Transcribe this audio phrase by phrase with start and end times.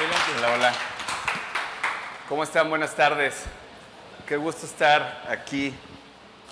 [0.00, 0.72] Hola, hola.
[2.28, 2.70] ¿Cómo están?
[2.70, 3.42] Buenas tardes.
[4.28, 5.74] Qué gusto estar aquí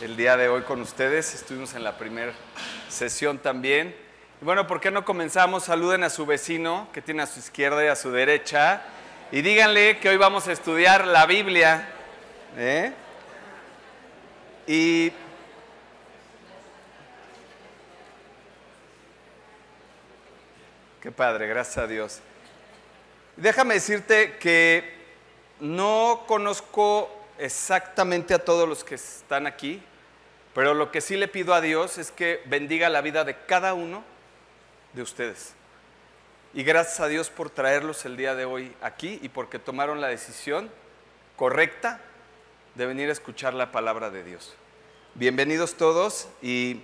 [0.00, 1.33] el día de hoy con ustedes.
[1.33, 2.33] Estuvimos en la primera
[2.89, 3.95] sesión también.
[4.43, 5.63] Y bueno, ¿por qué no comenzamos?
[5.63, 8.82] Saluden a su vecino que tiene a su izquierda y a su derecha.
[9.30, 11.89] Y díganle que hoy vamos a estudiar la Biblia.
[12.57, 12.93] ¿eh?
[14.67, 15.13] Y
[21.01, 22.21] Qué padre, gracias a Dios.
[23.37, 24.95] Déjame decirte que
[25.61, 29.83] no conozco exactamente a todos los que están aquí,
[30.55, 33.75] pero lo que sí le pido a Dios es que bendiga la vida de cada
[33.75, 34.02] uno
[34.95, 35.52] de ustedes.
[36.55, 40.09] Y gracias a Dios por traerlos el día de hoy aquí y porque tomaron la
[40.09, 40.70] decisión
[41.37, 42.00] correcta
[42.75, 44.55] de venir a escuchar la palabra de Dios.
[45.14, 46.80] Bienvenidos todos y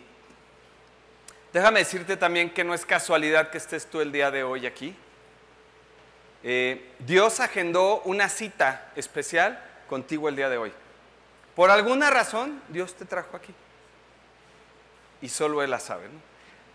[1.54, 4.94] déjame decirte también que no es casualidad que estés tú el día de hoy aquí.
[6.44, 10.72] Eh, Dios agendó una cita especial contigo el día de hoy.
[11.54, 13.54] Por alguna razón, Dios te trajo aquí.
[15.20, 16.08] Y solo Él la sabe.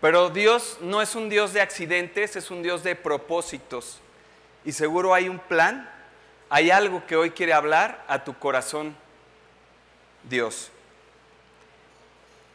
[0.00, 3.98] Pero Dios no es un Dios de accidentes, es un Dios de propósitos.
[4.64, 5.90] Y seguro hay un plan,
[6.48, 8.96] hay algo que hoy quiere hablar a tu corazón,
[10.22, 10.70] Dios.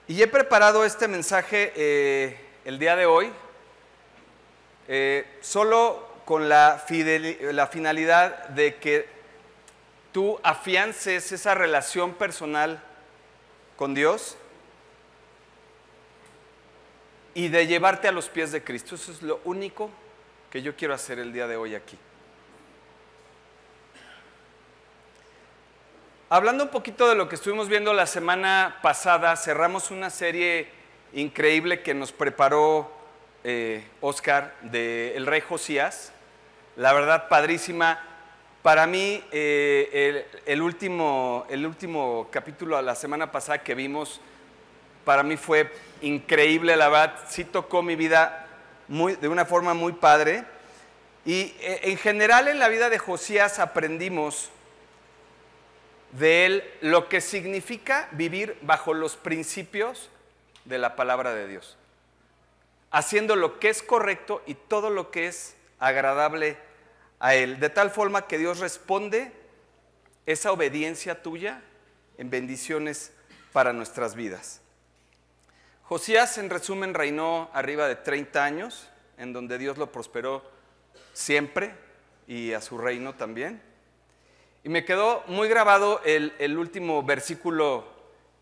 [0.08, 3.32] Y he preparado este mensaje eh, el día de hoy,
[4.88, 9.08] eh, solo con la, finalidad de que
[10.12, 12.82] tú afiances esa relación personal
[13.76, 14.38] con Dios
[17.34, 18.96] y de llevarte a los pies de Cristo.
[18.96, 19.90] Eso es lo único
[20.50, 21.98] que yo quiero hacer el día de hoy aquí.
[26.30, 30.68] Hablando un poquito de lo que estuvimos viendo la semana pasada, cerramos una serie
[31.14, 32.92] increíble que nos preparó
[33.44, 36.13] eh, Oscar de El Rey Josías.
[36.76, 38.00] La verdad, padrísima.
[38.64, 44.20] Para mí, eh, el, último, el último capítulo la semana pasada que vimos,
[45.06, 45.72] para mí fue
[46.02, 48.48] increíble, la verdad, sí tocó mi vida
[48.88, 50.46] muy, de una forma muy padre.
[51.26, 54.50] Y eh, en general en la vida de Josías aprendimos
[56.14, 60.10] de él lo que significa vivir bajo los principios
[60.66, 61.78] de la palabra de Dios,
[62.90, 66.58] haciendo lo que es correcto y todo lo que es agradable
[67.24, 69.32] a Él, de tal forma que Dios responde
[70.26, 71.62] esa obediencia tuya
[72.18, 73.14] en bendiciones
[73.54, 74.60] para nuestras vidas.
[75.84, 80.44] Josías, en resumen, reinó arriba de 30 años, en donde Dios lo prosperó
[81.14, 81.74] siempre
[82.28, 83.62] y a su reino también.
[84.66, 87.88] Y me quedó muy grabado el, el último versículo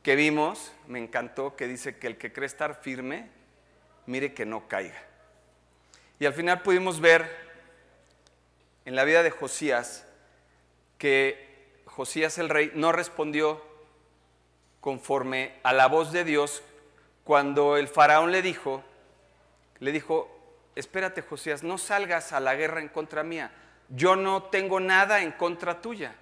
[0.01, 3.29] que vimos, me encantó, que dice que el que cree estar firme,
[4.07, 5.03] mire que no caiga.
[6.19, 7.50] Y al final pudimos ver
[8.85, 10.05] en la vida de Josías
[10.97, 13.61] que Josías el rey no respondió
[14.79, 16.63] conforme a la voz de Dios
[17.23, 18.83] cuando el faraón le dijo,
[19.79, 20.29] le dijo,
[20.75, 23.51] espérate Josías, no salgas a la guerra en contra mía,
[23.89, 26.15] yo no tengo nada en contra tuya,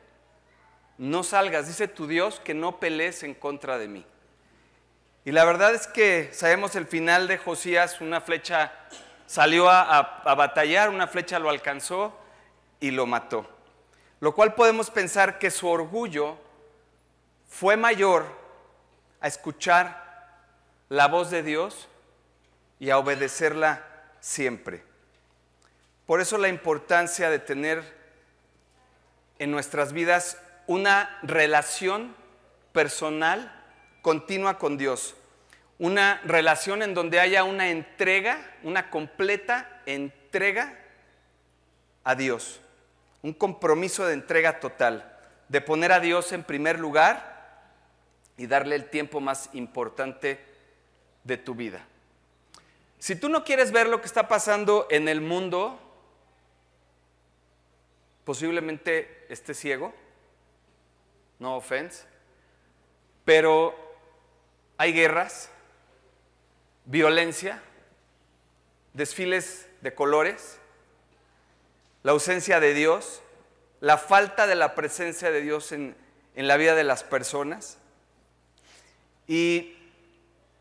[0.97, 4.05] no salgas, dice tu Dios que no pelees en contra de mí.
[5.23, 8.73] Y la verdad es que sabemos el final de Josías, una flecha
[9.27, 12.17] salió a, a, a batallar, una flecha lo alcanzó
[12.79, 13.47] y lo mató.
[14.19, 16.37] Lo cual podemos pensar que su orgullo
[17.47, 18.25] fue mayor
[19.21, 20.09] a escuchar
[20.89, 21.87] la voz de Dios
[22.79, 23.85] y a obedecerla
[24.19, 24.83] siempre.
[26.05, 27.83] Por eso la importancia de tener
[29.37, 32.15] en nuestras vidas una relación
[32.73, 33.55] personal
[34.01, 35.15] continua con Dios.
[35.77, 40.77] Una relación en donde haya una entrega, una completa entrega
[42.03, 42.59] a Dios.
[43.21, 47.39] Un compromiso de entrega total, de poner a Dios en primer lugar
[48.37, 50.39] y darle el tiempo más importante
[51.23, 51.85] de tu vida.
[52.99, 55.79] Si tú no quieres ver lo que está pasando en el mundo,
[58.23, 59.93] posiblemente estés ciego,
[61.39, 62.05] no offense,
[63.25, 63.75] pero
[64.77, 65.49] hay guerras,
[66.85, 67.61] violencia,
[68.93, 70.59] desfiles de colores,
[72.03, 73.21] la ausencia de Dios,
[73.79, 75.95] la falta de la presencia de Dios en,
[76.35, 77.77] en la vida de las personas.
[79.27, 79.77] Y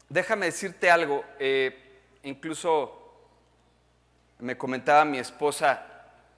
[0.08, 2.94] déjame decirte algo, eh, incluso
[4.38, 5.84] me comentaba mi esposa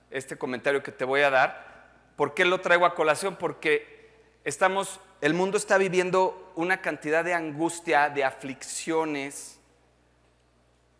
[0.09, 1.71] este comentario que te voy a dar.
[2.15, 3.35] ¿Por qué lo traigo a colación?
[3.35, 4.09] Porque
[4.43, 9.59] estamos, el mundo está viviendo una cantidad de angustia, de aflicciones.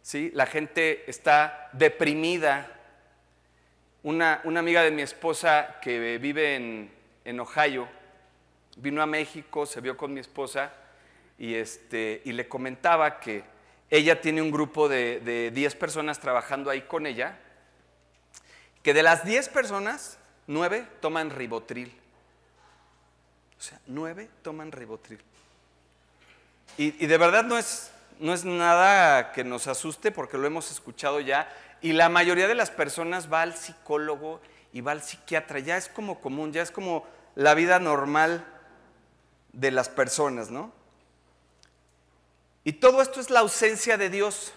[0.02, 0.32] ¿sí?
[0.34, 2.81] La gente está deprimida.
[4.04, 6.92] Una, una amiga de mi esposa que vive en,
[7.24, 7.88] en Ohio
[8.78, 10.74] vino a México, se vio con mi esposa
[11.38, 13.44] y, este, y le comentaba que
[13.90, 17.38] ella tiene un grupo de, 10 personas trabajando ahí con ella,
[18.84, 20.18] que de las 10 personas,
[20.48, 21.94] 9 toman ribotril.
[23.60, 25.20] O sea, 9 toman ribotril.
[26.78, 30.72] Y, y de verdad no es, no es nada que nos asuste porque lo hemos
[30.72, 31.52] escuchado ya.
[31.82, 34.42] Y la mayoría de las personas va al psicólogo
[34.72, 35.60] y va al psiquiatra.
[35.60, 37.06] Ya es como común, ya es como
[37.36, 38.46] la vida normal
[39.54, 40.72] de las personas, ¿no?
[42.64, 44.54] Y todo esto es la ausencia de Dios,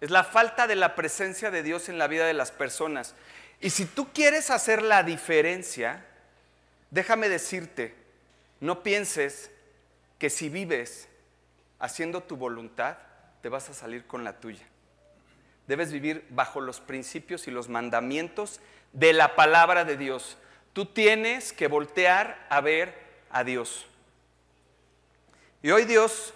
[0.00, 3.14] es la falta de la presencia de Dios en la vida de las personas.
[3.60, 6.04] Y si tú quieres hacer la diferencia,
[6.90, 7.94] déjame decirte,
[8.60, 9.50] no pienses
[10.18, 11.08] que si vives
[11.78, 12.98] haciendo tu voluntad,
[13.40, 14.66] te vas a salir con la tuya.
[15.66, 18.60] Debes vivir bajo los principios y los mandamientos
[18.92, 20.36] de la palabra de Dios.
[20.72, 22.94] Tú tienes que voltear a ver
[23.30, 23.86] a Dios.
[25.62, 26.34] Y hoy Dios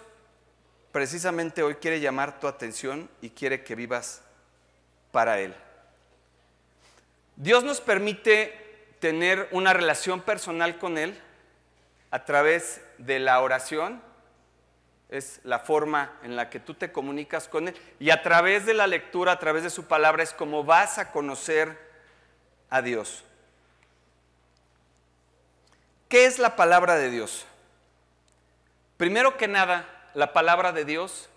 [0.91, 4.21] precisamente hoy quiere llamar tu atención y quiere que vivas
[5.11, 5.53] para Él.
[7.35, 8.53] Dios nos permite
[8.99, 11.17] tener una relación personal con Él
[12.11, 14.01] a través de la oración,
[15.09, 18.73] es la forma en la que tú te comunicas con Él, y a través de
[18.73, 21.77] la lectura, a través de su palabra, es como vas a conocer
[22.69, 23.23] a Dios.
[26.07, 27.45] ¿Qué es la palabra de Dios?
[28.97, 31.29] Primero que nada, la palabra de Dios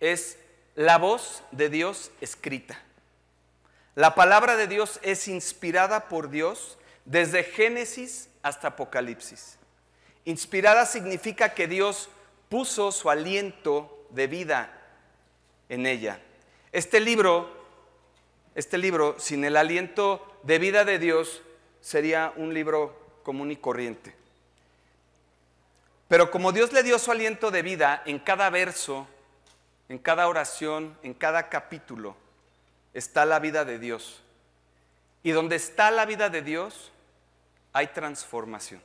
[0.00, 0.38] es
[0.74, 2.78] la voz de Dios escrita.
[3.94, 9.58] La palabra de Dios es inspirada por Dios desde Génesis hasta Apocalipsis.
[10.24, 12.08] Inspirada significa que Dios
[12.52, 14.78] puso su aliento de vida
[15.70, 16.20] en ella.
[16.70, 17.48] Este libro,
[18.54, 21.40] este libro sin el aliento de vida de Dios
[21.80, 24.14] sería un libro común y corriente.
[26.08, 29.08] Pero como Dios le dio su aliento de vida en cada verso,
[29.88, 32.16] en cada oración, en cada capítulo,
[32.92, 34.20] está la vida de Dios.
[35.22, 36.92] Y donde está la vida de Dios,
[37.72, 38.82] hay transformación.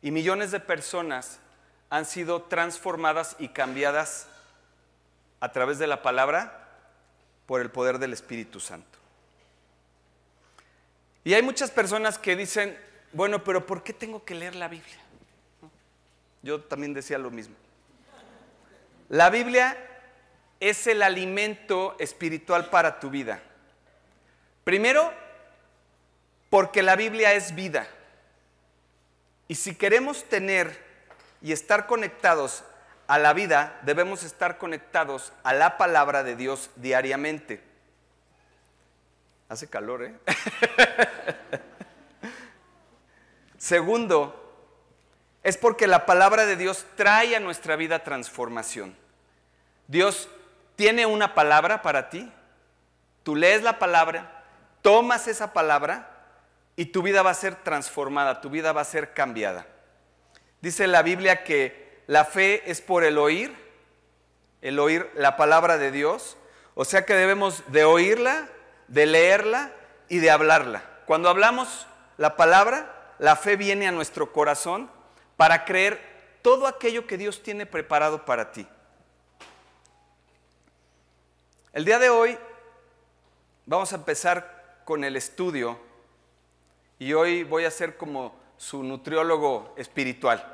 [0.00, 1.40] Y millones de personas
[1.90, 4.26] han sido transformadas y cambiadas
[5.40, 6.68] a través de la palabra
[7.46, 8.98] por el poder del Espíritu Santo.
[11.24, 12.78] Y hay muchas personas que dicen,
[13.12, 14.98] bueno, pero ¿por qué tengo que leer la Biblia?
[16.42, 17.54] Yo también decía lo mismo.
[19.08, 19.76] La Biblia
[20.60, 23.42] es el alimento espiritual para tu vida.
[24.64, 25.12] Primero,
[26.50, 27.86] porque la Biblia es vida.
[29.48, 30.87] Y si queremos tener
[31.40, 32.64] y estar conectados
[33.06, 37.62] a la vida, debemos estar conectados a la palabra de Dios diariamente.
[39.48, 40.14] Hace calor, ¿eh?
[43.58, 44.48] Segundo,
[45.42, 48.94] es porque la palabra de Dios trae a nuestra vida transformación.
[49.86, 50.28] Dios
[50.76, 52.30] tiene una palabra para ti,
[53.22, 54.44] tú lees la palabra,
[54.82, 56.10] tomas esa palabra
[56.76, 59.66] y tu vida va a ser transformada, tu vida va a ser cambiada.
[60.60, 63.54] Dice la Biblia que la fe es por el oír,
[64.60, 66.36] el oír la palabra de Dios,
[66.74, 68.48] o sea que debemos de oírla,
[68.88, 69.72] de leerla
[70.08, 70.82] y de hablarla.
[71.06, 74.90] Cuando hablamos la palabra, la fe viene a nuestro corazón
[75.36, 76.00] para creer
[76.42, 78.66] todo aquello que Dios tiene preparado para ti.
[81.72, 82.36] El día de hoy
[83.66, 85.78] vamos a empezar con el estudio
[86.98, 90.44] y hoy voy a ser como su nutriólogo espiritual.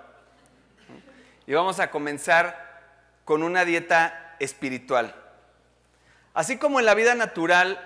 [1.46, 2.64] Y vamos a comenzar
[3.24, 5.14] con una dieta espiritual.
[6.34, 7.80] Así como en la vida natural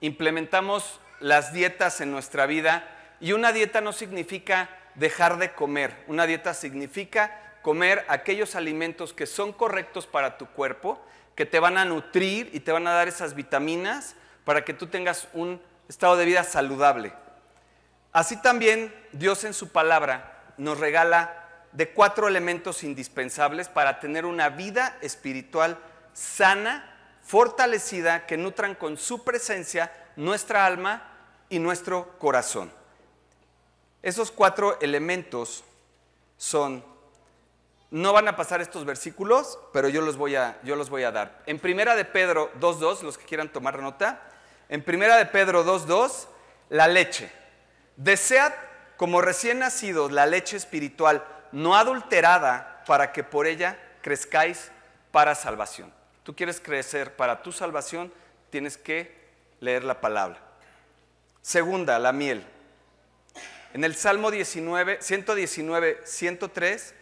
[0.00, 2.88] implementamos las dietas en nuestra vida
[3.20, 6.04] y una dieta no significa dejar de comer.
[6.06, 11.00] Una dieta significa comer aquellos alimentos que son correctos para tu cuerpo,
[11.34, 14.88] que te van a nutrir y te van a dar esas vitaminas para que tú
[14.88, 17.12] tengas un estado de vida saludable.
[18.12, 21.42] Así también Dios en su palabra nos regala
[21.72, 25.78] de cuatro elementos indispensables para tener una vida espiritual
[26.12, 31.08] sana, fortalecida, que nutran con su presencia nuestra alma
[31.48, 32.70] y nuestro corazón.
[34.02, 35.64] Esos cuatro elementos
[36.36, 36.84] son,
[37.90, 41.12] no van a pasar estos versículos, pero yo los voy a, yo los voy a
[41.12, 41.42] dar.
[41.46, 44.20] En primera de Pedro 2.2, los que quieran tomar nota,
[44.68, 46.26] en primera de Pedro 2.2,
[46.68, 47.41] la leche.
[47.96, 48.52] Desead
[48.96, 54.70] como recién nacidos la leche espiritual no adulterada para que por ella crezcáis
[55.10, 55.92] para salvación.
[56.22, 58.12] Tú quieres crecer para tu salvación,
[58.50, 59.14] tienes que
[59.60, 60.38] leer la palabra.
[61.40, 62.44] Segunda, la miel.
[63.74, 66.94] En el Salmo 19, 119, 103,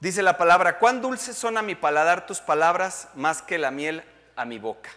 [0.00, 4.02] dice la palabra, cuán dulces son a mi paladar tus palabras más que la miel
[4.34, 4.90] a mi boca.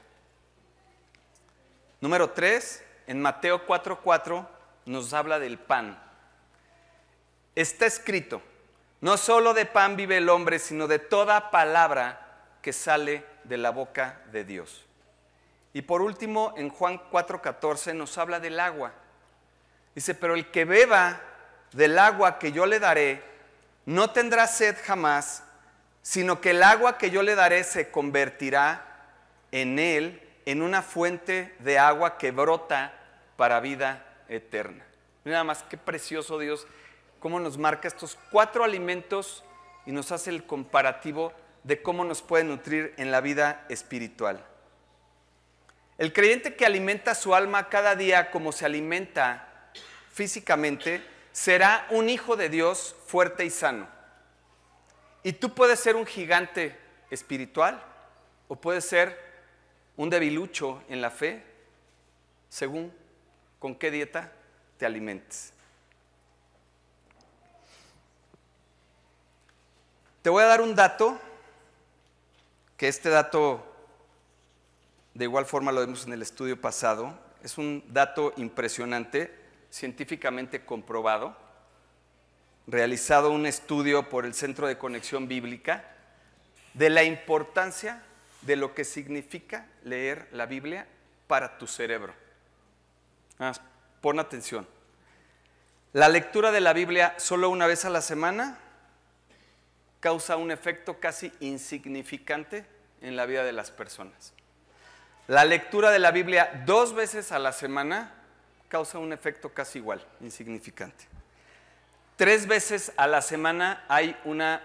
[1.99, 4.56] Número 3, en Mateo 4:4
[4.87, 5.99] nos habla del pan.
[7.55, 8.41] Está escrito,
[9.01, 12.21] no solo de pan vive el hombre, sino de toda palabra
[12.61, 14.85] que sale de la boca de Dios.
[15.73, 18.93] Y por último, en Juan 4:14 nos habla del agua.
[19.93, 21.21] Dice, pero el que beba
[21.73, 23.23] del agua que yo le daré,
[23.85, 25.43] no tendrá sed jamás,
[26.01, 28.85] sino que el agua que yo le daré se convertirá
[29.51, 32.93] en él en una fuente de agua que brota
[33.35, 34.85] para vida eterna.
[35.25, 36.67] Nada más, qué precioso Dios,
[37.19, 39.43] cómo nos marca estos cuatro alimentos
[39.85, 44.45] y nos hace el comparativo de cómo nos puede nutrir en la vida espiritual.
[45.97, 49.71] El creyente que alimenta su alma cada día como se alimenta
[50.13, 53.87] físicamente, será un hijo de Dios fuerte y sano.
[55.23, 56.75] Y tú puedes ser un gigante
[57.11, 57.83] espiritual
[58.47, 59.15] o puedes ser
[59.95, 61.43] un debilucho en la fe,
[62.49, 62.93] según
[63.59, 64.31] con qué dieta
[64.77, 65.53] te alimentes.
[70.21, 71.19] Te voy a dar un dato,
[72.75, 73.63] que este dato
[75.13, 79.33] de igual forma lo vimos en el estudio pasado, es un dato impresionante,
[79.71, 81.35] científicamente comprobado,
[82.67, 85.85] realizado un estudio por el Centro de Conexión Bíblica
[86.73, 88.03] de la importancia
[88.41, 90.87] de lo que significa leer la Biblia
[91.25, 92.26] para tu cerebro.
[93.39, 93.53] Ah,
[94.01, 94.67] pon atención.
[95.93, 98.59] La lectura de la Biblia solo una vez a la semana
[99.99, 102.65] causa un efecto casi insignificante
[103.01, 104.33] en la vida de las personas.
[105.27, 108.13] La lectura de la Biblia dos veces a la semana
[108.69, 111.05] causa un efecto casi igual, insignificante.
[112.15, 114.61] Tres veces a la semana hay una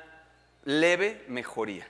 [0.64, 1.86] leve mejoría.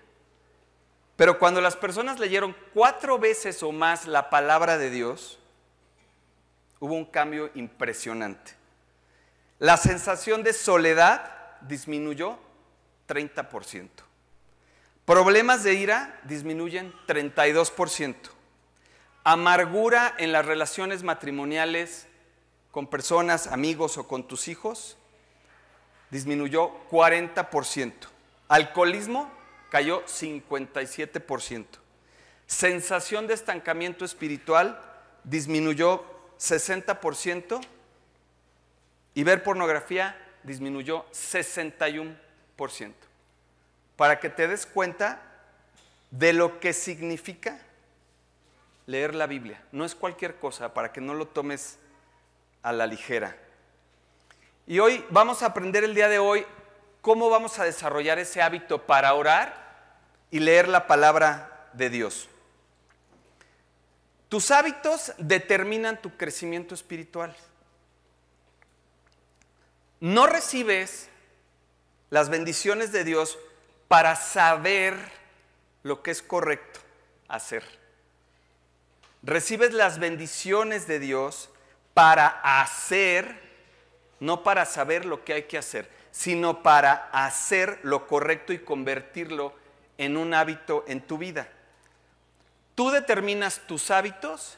[1.16, 5.38] Pero cuando las personas leyeron cuatro veces o más la palabra de Dios,
[6.82, 8.54] hubo un cambio impresionante.
[9.60, 12.40] La sensación de soledad disminuyó
[13.06, 13.88] 30%.
[15.04, 18.16] Problemas de ira disminuyen 32%.
[19.22, 22.08] Amargura en las relaciones matrimoniales
[22.72, 24.96] con personas, amigos o con tus hijos
[26.10, 27.92] disminuyó 40%.
[28.48, 29.30] Alcoholismo
[29.70, 31.64] cayó 57%.
[32.48, 34.80] Sensación de estancamiento espiritual
[35.22, 36.11] disminuyó
[36.42, 37.60] 60%
[39.14, 42.16] y ver pornografía disminuyó 61%.
[43.96, 45.20] Para que te des cuenta
[46.10, 47.60] de lo que significa
[48.86, 49.62] leer la Biblia.
[49.70, 51.78] No es cualquier cosa, para que no lo tomes
[52.62, 53.36] a la ligera.
[54.66, 56.44] Y hoy vamos a aprender el día de hoy
[57.02, 59.62] cómo vamos a desarrollar ese hábito para orar
[60.30, 62.28] y leer la palabra de Dios.
[64.32, 67.36] Tus hábitos determinan tu crecimiento espiritual.
[70.00, 71.10] No recibes
[72.08, 73.38] las bendiciones de Dios
[73.88, 74.96] para saber
[75.82, 76.80] lo que es correcto
[77.28, 77.62] hacer.
[79.22, 81.50] Recibes las bendiciones de Dios
[81.92, 82.28] para
[82.62, 83.38] hacer,
[84.18, 89.52] no para saber lo que hay que hacer, sino para hacer lo correcto y convertirlo
[89.98, 91.50] en un hábito en tu vida.
[92.74, 94.56] Tú determinas tus hábitos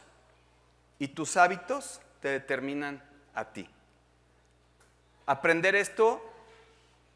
[0.98, 3.02] y tus hábitos te determinan
[3.34, 3.68] a ti.
[5.26, 6.22] Aprender esto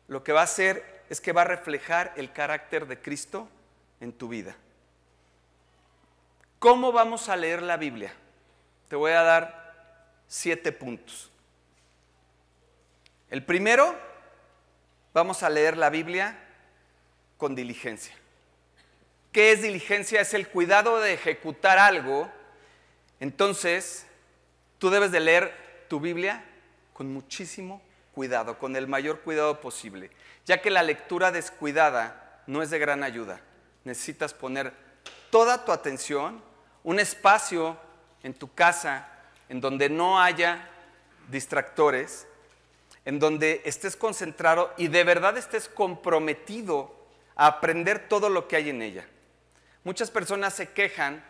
[0.09, 3.49] lo que va a hacer es que va a reflejar el carácter de Cristo
[4.01, 4.57] en tu vida.
[6.59, 8.13] ¿Cómo vamos a leer la Biblia?
[8.89, 11.31] Te voy a dar siete puntos.
[13.31, 13.95] El primero,
[15.13, 16.39] vamos a leer la Biblia
[17.37, 18.15] con diligencia.
[19.33, 20.21] ¿Qué es diligencia?
[20.21, 22.31] Es el cuidado de ejecutar algo.
[23.21, 24.07] Entonces,
[24.79, 25.53] tú debes de leer
[25.89, 26.45] tu Biblia
[26.93, 27.83] con muchísimo
[28.13, 30.11] cuidado, con el mayor cuidado posible,
[30.45, 33.41] ya que la lectura descuidada no es de gran ayuda.
[33.85, 34.73] Necesitas poner
[35.31, 36.43] toda tu atención,
[36.83, 37.77] un espacio
[38.23, 39.09] en tu casa
[39.49, 40.69] en donde no haya
[41.31, 42.27] distractores,
[43.05, 46.95] en donde estés concentrado y de verdad estés comprometido
[47.37, 49.07] a aprender todo lo que hay en ella.
[49.85, 51.25] Muchas personas se quejan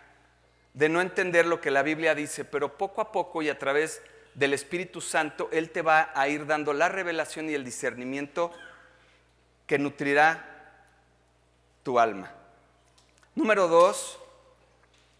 [0.75, 4.01] de no entender lo que la Biblia dice, pero poco a poco y a través
[4.35, 8.53] del Espíritu Santo, Él te va a ir dando la revelación y el discernimiento
[9.67, 10.45] que nutrirá
[11.83, 12.33] tu alma.
[13.35, 14.19] Número dos,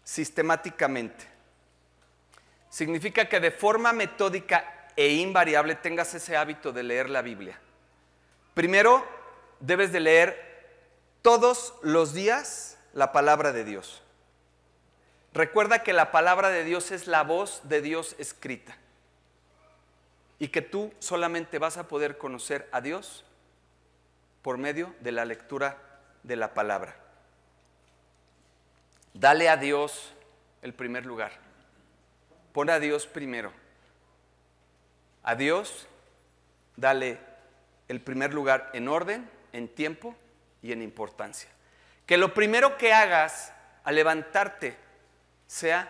[0.03, 1.27] sistemáticamente.
[2.69, 7.59] significa que de forma metódica e invariable tengas ese hábito de leer la Biblia.
[8.53, 9.05] Primero,
[9.59, 10.75] debes de leer
[11.21, 14.01] todos los días la palabra de Dios.
[15.33, 18.75] Recuerda que la palabra de Dios es la voz de Dios escrita
[20.39, 23.25] y que tú solamente vas a poder conocer a Dios
[24.41, 25.77] por medio de la lectura
[26.23, 26.95] de la palabra.
[29.13, 30.13] Dale a Dios
[30.61, 31.31] el primer lugar.
[32.53, 33.51] Pon a Dios primero.
[35.23, 35.87] A Dios
[36.75, 37.19] dale
[37.87, 40.15] el primer lugar en orden, en tiempo
[40.61, 41.49] y en importancia.
[42.09, 44.75] Que lo primero que hagas al levantarte
[45.45, 45.87] sea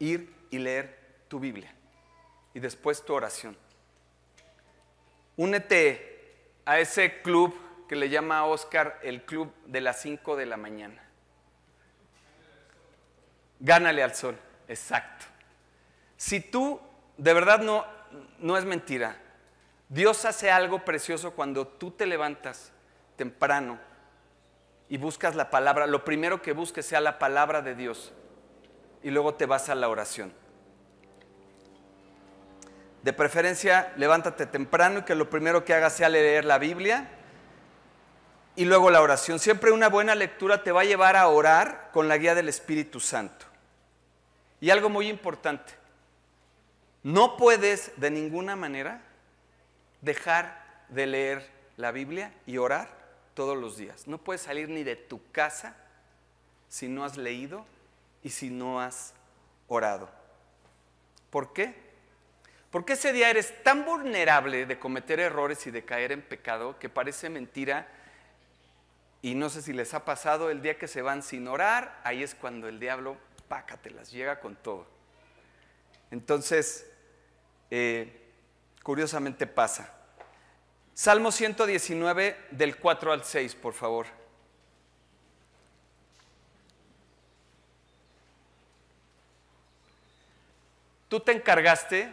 [0.00, 1.72] ir y leer tu Biblia
[2.54, 3.56] y después tu oración.
[5.36, 6.34] Únete
[6.64, 7.56] a ese club
[7.88, 11.00] que le llama Oscar el club de las 5 de la mañana.
[13.60, 15.26] Gánale al sol, exacto.
[16.16, 16.80] Si tú,
[17.16, 17.86] de verdad no,
[18.40, 19.16] no es mentira,
[19.88, 22.72] Dios hace algo precioso cuando tú te levantas
[23.14, 23.93] temprano
[24.88, 28.12] y buscas la palabra, lo primero que busques sea la palabra de Dios
[29.02, 30.32] y luego te vas a la oración.
[33.02, 37.08] De preferencia, levántate temprano y que lo primero que hagas sea leer la Biblia
[38.56, 39.38] y luego la oración.
[39.38, 43.00] Siempre una buena lectura te va a llevar a orar con la guía del Espíritu
[43.00, 43.44] Santo.
[44.60, 45.74] Y algo muy importante,
[47.02, 49.02] no puedes de ninguna manera
[50.00, 53.03] dejar de leer la Biblia y orar
[53.34, 54.06] todos los días.
[54.06, 55.76] No puedes salir ni de tu casa
[56.68, 57.66] si no has leído
[58.22, 59.14] y si no has
[59.68, 60.08] orado.
[61.30, 61.74] ¿Por qué?
[62.70, 66.88] Porque ese día eres tan vulnerable de cometer errores y de caer en pecado que
[66.88, 67.86] parece mentira.
[69.22, 72.22] Y no sé si les ha pasado el día que se van sin orar, ahí
[72.22, 73.16] es cuando el diablo,
[73.94, 74.86] las llega con todo.
[76.10, 76.90] Entonces,
[77.70, 78.32] eh,
[78.82, 79.92] curiosamente pasa.
[80.94, 84.06] Salmo 119 del 4 al 6, por favor.
[91.08, 92.12] Tú te encargaste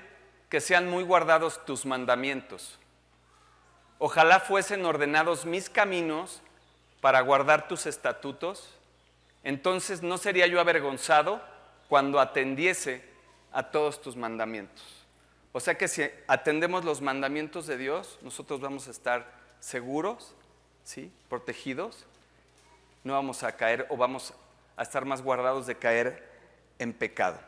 [0.49, 2.79] que sean muy guardados tus mandamientos.
[3.99, 6.41] Ojalá fuesen ordenados mis caminos
[7.01, 8.67] para guardar tus estatutos,
[9.43, 11.41] entonces no sería yo avergonzado
[11.87, 13.03] cuando atendiese
[13.51, 15.00] a todos tus mandamientos.
[15.53, 20.33] O sea que si atendemos los mandamientos de Dios, nosotros vamos a estar seguros,
[20.83, 21.11] ¿sí?
[21.29, 22.05] protegidos,
[23.03, 24.33] no vamos a caer o vamos
[24.77, 26.29] a estar más guardados de caer
[26.79, 27.39] en pecado.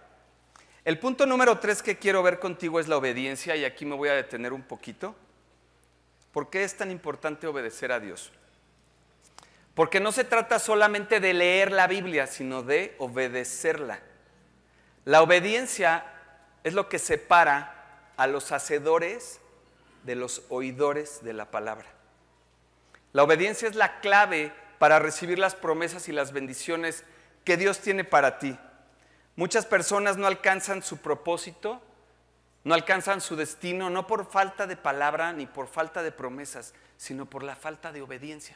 [0.84, 4.10] El punto número tres que quiero ver contigo es la obediencia y aquí me voy
[4.10, 5.16] a detener un poquito.
[6.34, 8.34] ¿Por qué es tan importante obedecer a Dios?
[9.76, 14.02] Porque no se trata solamente de leer la Biblia, sino de obedecerla.
[15.06, 16.06] La obediencia
[16.63, 17.72] es lo que separa
[18.17, 19.39] a los hacedores
[20.04, 21.88] de los oidores de la palabra.
[23.13, 27.04] La obediencia es la clave para recibir las promesas y las bendiciones
[27.45, 28.58] que Dios tiene para ti.
[29.36, 31.82] Muchas personas no alcanzan su propósito,
[32.63, 37.26] no alcanzan su destino, no por falta de palabra ni por falta de promesas, sino
[37.26, 38.56] por la falta de obediencia.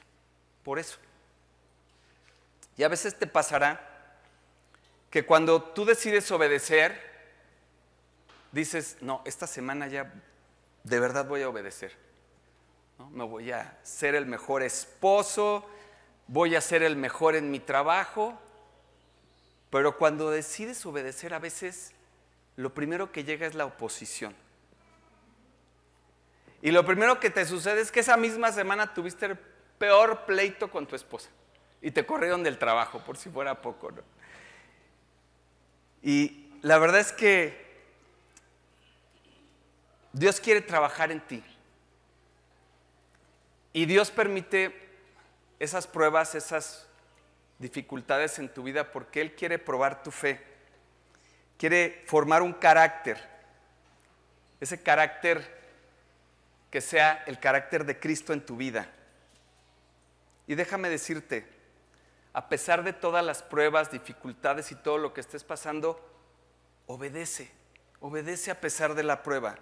[0.64, 0.98] Por eso.
[2.78, 3.82] Y a veces te pasará
[5.10, 7.07] que cuando tú decides obedecer,
[8.58, 10.14] dices, no, esta semana ya
[10.84, 11.94] de verdad voy a obedecer.
[13.12, 15.66] Me voy a ser el mejor esposo,
[16.28, 18.38] voy a ser el mejor en mi trabajo,
[19.70, 21.94] pero cuando decides obedecer a veces
[22.56, 24.36] lo primero que llega es la oposición.
[26.62, 29.38] Y lo primero que te sucede es que esa misma semana tuviste el
[29.78, 31.30] peor pleito con tu esposa
[31.82, 33.92] y te corrieron del trabajo, por si fuera poco.
[33.92, 34.02] ¿no?
[36.02, 37.67] Y la verdad es que
[40.14, 41.44] Dios quiere trabajar en ti.
[43.74, 44.74] Y Dios permite
[45.60, 46.88] esas pruebas, esas
[47.60, 50.42] dificultades en tu vida porque Él quiere probar tu fe.
[51.58, 53.18] Quiere formar un carácter.
[54.60, 55.58] Ese carácter
[56.72, 58.88] que sea el carácter de Cristo en tu vida.
[60.48, 61.48] Y déjame decirte,
[62.34, 66.00] a pesar de todas las pruebas, dificultades y todo lo que estés pasando,
[66.86, 67.52] obedece,
[68.00, 69.58] obedece a pesar de la prueba.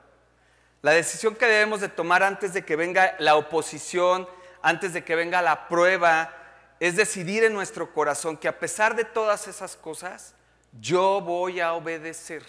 [0.81, 4.27] La decisión que debemos de tomar antes de que venga la oposición,
[4.61, 6.33] antes de que venga la prueba,
[6.79, 10.35] es decidir en nuestro corazón que a pesar de todas esas cosas,
[10.79, 12.43] yo voy a obedecer.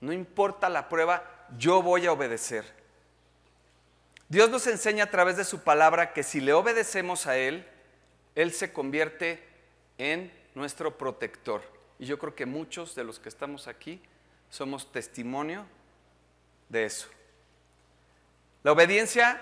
[0.00, 2.64] No importa la prueba, yo voy a obedecer.
[4.28, 7.68] Dios nos enseña a través de su palabra que si le obedecemos a Él,
[8.34, 9.46] Él se convierte
[9.98, 11.62] en nuestro protector.
[11.98, 14.02] Y yo creo que muchos de los que estamos aquí
[14.50, 15.66] somos testimonio
[16.72, 17.06] de eso.
[18.64, 19.40] La obediencia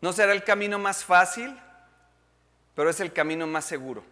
[0.00, 1.56] no será el camino más fácil,
[2.74, 4.04] pero es el camino más seguro.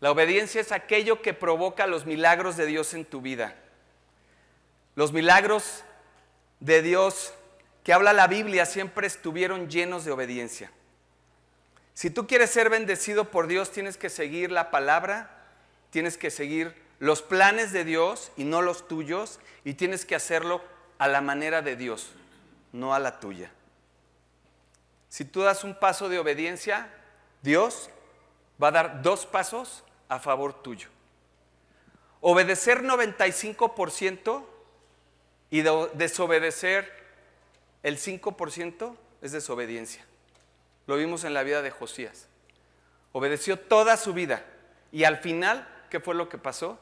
[0.00, 3.54] La obediencia es aquello que provoca los milagros de Dios en tu vida.
[4.96, 5.84] Los milagros
[6.60, 7.32] de Dios
[7.84, 10.72] que habla la Biblia siempre estuvieron llenos de obediencia.
[11.92, 15.30] Si tú quieres ser bendecido por Dios, tienes que seguir la palabra,
[15.90, 20.62] tienes que seguir los planes de Dios y no los tuyos, y tienes que hacerlo
[20.98, 22.10] a la manera de Dios,
[22.72, 23.50] no a la tuya.
[25.08, 26.88] Si tú das un paso de obediencia,
[27.42, 27.90] Dios
[28.62, 30.88] va a dar dos pasos a favor tuyo.
[32.20, 34.44] Obedecer 95%
[35.50, 36.90] y desobedecer
[37.82, 40.04] el 5% es desobediencia.
[40.86, 42.26] Lo vimos en la vida de Josías.
[43.12, 44.44] Obedeció toda su vida
[44.90, 46.76] y al final, ¿qué fue lo que pasó?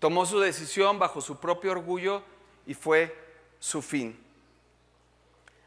[0.00, 2.24] Tomó su decisión bajo su propio orgullo
[2.66, 3.16] y fue
[3.60, 4.20] su fin.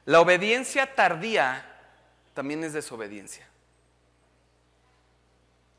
[0.03, 1.65] La obediencia tardía
[2.33, 3.47] también es desobediencia.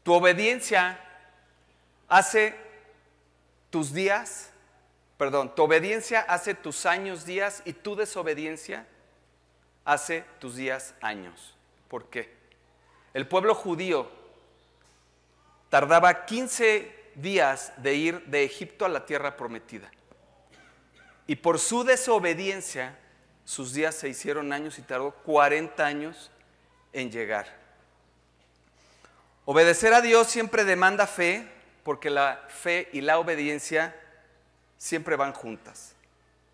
[0.05, 0.99] Tu obediencia
[2.09, 2.57] hace
[3.69, 4.49] tus días,
[5.19, 8.87] perdón, tu obediencia hace tus años días y tu desobediencia
[9.85, 11.59] hace tus días años.
[11.89, 12.35] ¿Por qué?
[13.13, 14.24] El pueblo judío
[15.75, 19.91] tardaba 15 días de ir de Egipto a la tierra prometida.
[21.27, 22.97] Y por su desobediencia,
[23.45, 26.31] sus días se hicieron años y tardó 40 años
[26.93, 27.49] en llegar.
[29.47, 31.51] Obedecer a Dios siempre demanda fe,
[31.83, 34.01] porque la fe y la obediencia
[34.79, 35.97] siempre van juntas.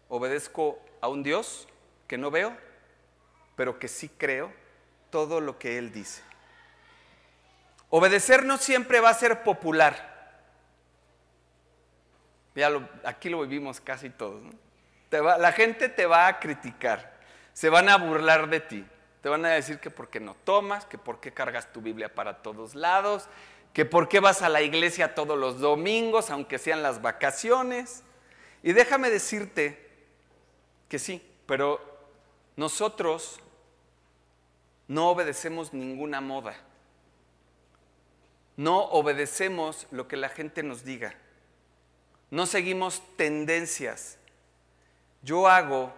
[0.08, 1.68] Obedezco a un Dios
[2.08, 2.56] que no veo,
[3.54, 4.50] pero que sí creo
[5.10, 6.22] todo lo que Él dice.
[7.90, 10.08] Obedecer no siempre va a ser popular.
[12.54, 12.70] Ya
[13.04, 14.42] aquí lo vivimos casi todos.
[15.10, 17.18] la gente te va a criticar,
[17.52, 18.86] se van a burlar de ti,
[19.22, 22.14] te van a decir que por qué no tomas, que por qué cargas tu Biblia
[22.14, 23.28] para todos lados,
[23.72, 28.02] que por qué vas a la iglesia todos los domingos, aunque sean las vacaciones.
[28.62, 29.88] Y déjame decirte
[30.88, 31.80] que sí, pero
[32.56, 33.40] nosotros
[34.86, 36.56] no obedecemos ninguna moda.
[38.60, 41.14] No obedecemos lo que la gente nos diga.
[42.30, 44.18] No seguimos tendencias.
[45.22, 45.94] Yo hago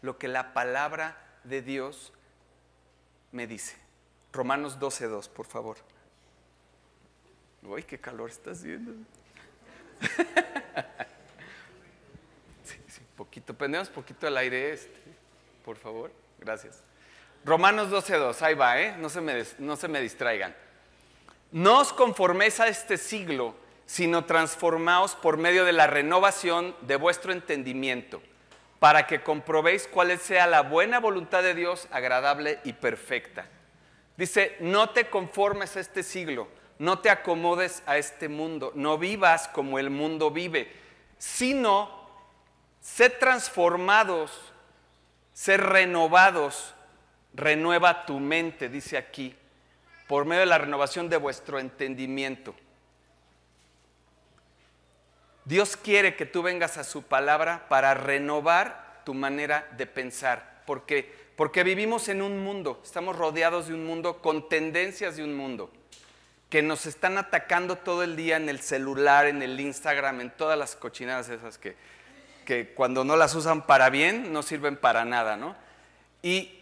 [0.00, 2.12] lo que la palabra de Dios
[3.32, 3.74] me dice.
[4.32, 5.76] Romanos 12.2, por favor.
[7.64, 8.92] Uy, qué calor está haciendo.
[12.62, 13.54] sí, sí, poquito.
[13.54, 15.00] Prendemos poquito el aire este,
[15.64, 16.12] por favor.
[16.38, 16.80] Gracias.
[17.44, 18.96] Romanos 12.2, ahí va, ¿eh?
[18.96, 20.54] no, se me, no se me distraigan.
[21.50, 23.54] No os conforméis a este siglo,
[23.86, 28.20] sino transformaos por medio de la renovación de vuestro entendimiento,
[28.78, 33.46] para que comprobéis cuál sea la buena voluntad de Dios, agradable y perfecta.
[34.18, 39.48] Dice, no te conformes a este siglo, no te acomodes a este mundo, no vivas
[39.48, 40.70] como el mundo vive,
[41.16, 41.90] sino
[42.80, 44.32] sed transformados,
[45.32, 46.74] ser renovados
[47.32, 49.34] renueva tu mente, dice aquí,
[50.08, 52.54] por medio de la renovación de vuestro entendimiento.
[55.44, 60.62] Dios quiere que tú vengas a su palabra para renovar tu manera de pensar.
[60.66, 61.14] ¿Por qué?
[61.36, 65.70] Porque vivimos en un mundo, estamos rodeados de un mundo con tendencias de un mundo
[66.50, 70.58] que nos están atacando todo el día en el celular, en el Instagram, en todas
[70.58, 71.76] las cochinadas esas que,
[72.46, 75.54] que cuando no las usan para bien no sirven para nada, ¿no?
[76.22, 76.58] Y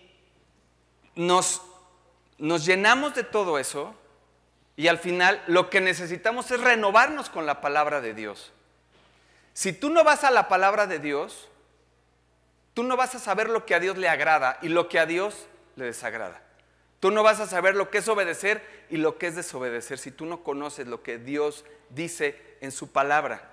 [1.15, 1.63] nos,
[2.39, 3.95] nos llenamos de todo eso
[4.77, 8.53] y al final lo que necesitamos es renovarnos con la palabra de Dios.
[9.55, 11.49] Si tú no vas a la palabra de Dios,
[12.75, 15.07] tú no vas a saber lo que a Dios le agrada y lo que a
[15.07, 15.47] Dios
[15.77, 16.43] le desagrada.
[17.01, 20.11] Tú no vas a saber lo que es obedecer y lo que es desobedecer si
[20.11, 23.51] tú no conoces lo que Dios dice en su palabra.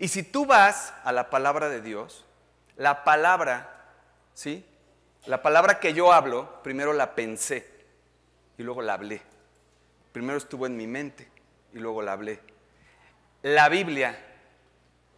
[0.00, 2.24] Y si tú vas a la palabra de Dios,
[2.76, 3.84] la palabra,
[4.34, 4.64] ¿sí?
[5.26, 7.79] La palabra que yo hablo, primero la pensé
[8.60, 9.22] y luego la hablé.
[10.12, 11.26] Primero estuvo en mi mente
[11.72, 12.40] y luego la hablé.
[13.42, 14.18] La Biblia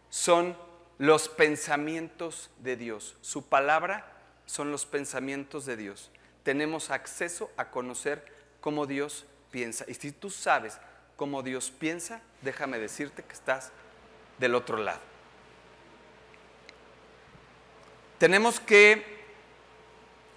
[0.09, 0.57] son
[0.97, 3.17] los pensamientos de Dios.
[3.19, 4.13] Su palabra
[4.45, 6.09] son los pensamientos de Dios.
[6.43, 8.23] Tenemos acceso a conocer
[8.61, 9.83] cómo Dios piensa.
[9.89, 10.79] Y si tú sabes
[11.17, 13.73] cómo Dios piensa, déjame decirte que estás
[14.39, 15.01] del otro lado.
[18.19, 19.03] Tenemos que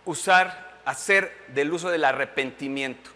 [0.05, 3.11] usar, hacer del uso del arrepentimiento.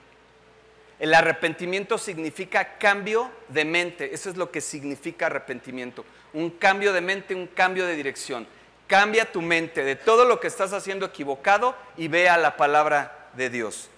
[0.98, 4.12] El arrepentimiento significa cambio de mente.
[4.12, 6.04] Eso es lo que significa arrepentimiento.
[6.35, 8.46] Un cambio de mente, un cambio de dirección.
[8.87, 13.48] Cambia tu mente de todo lo que estás haciendo equivocado y vea la palabra de
[13.48, 13.88] Dios.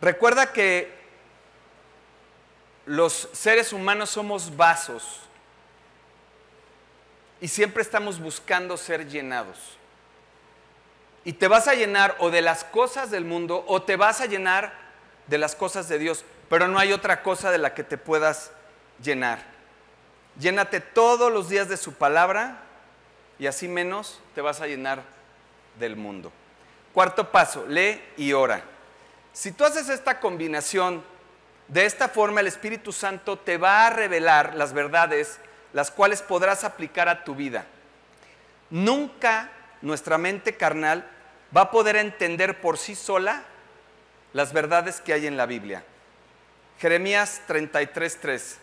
[0.00, 0.90] Recuerda que
[2.86, 5.20] los seres humanos somos vasos
[7.40, 9.77] y siempre estamos buscando ser llenados.
[11.28, 14.24] Y te vas a llenar o de las cosas del mundo o te vas a
[14.24, 14.72] llenar
[15.26, 18.50] de las cosas de Dios, pero no hay otra cosa de la que te puedas
[19.02, 19.42] llenar.
[20.40, 22.62] Llénate todos los días de su palabra
[23.38, 25.02] y así menos te vas a llenar
[25.78, 26.32] del mundo.
[26.94, 28.62] Cuarto paso, lee y ora.
[29.34, 31.04] Si tú haces esta combinación,
[31.66, 35.40] de esta forma el Espíritu Santo te va a revelar las verdades
[35.74, 37.66] las cuales podrás aplicar a tu vida.
[38.70, 39.50] Nunca
[39.82, 41.06] nuestra mente carnal
[41.56, 43.44] va a poder entender por sí sola
[44.32, 45.84] las verdades que hay en la Biblia.
[46.78, 48.56] Jeremías 33:3,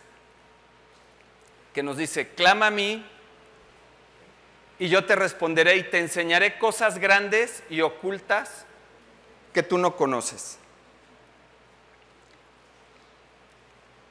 [1.74, 3.04] que nos dice, clama a mí
[4.78, 8.64] y yo te responderé y te enseñaré cosas grandes y ocultas
[9.52, 10.58] que tú no conoces.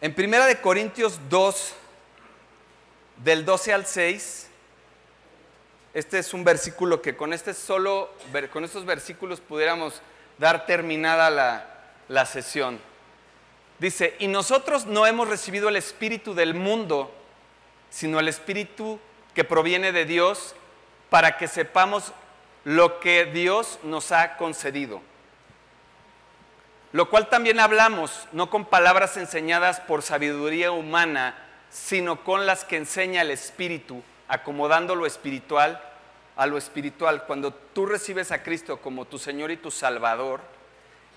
[0.01, 1.73] En Primera de Corintios 2,
[3.23, 4.49] del 12 al 6,
[5.95, 8.13] este es un versículo que con, este solo,
[8.51, 10.01] con estos versículos pudiéramos
[10.37, 11.67] dar terminada la,
[12.09, 12.81] la sesión.
[13.79, 17.13] Dice, y nosotros no hemos recibido el espíritu del mundo,
[17.89, 18.99] sino el espíritu
[19.33, 20.53] que proviene de Dios
[21.09, 22.11] para que sepamos
[22.65, 25.01] lo que Dios nos ha concedido.
[26.91, 31.37] Lo cual también hablamos, no con palabras enseñadas por sabiduría humana,
[31.69, 35.81] sino con las que enseña el Espíritu, acomodando lo espiritual
[36.35, 37.23] a lo espiritual.
[37.25, 40.41] Cuando tú recibes a Cristo como tu Señor y tu Salvador,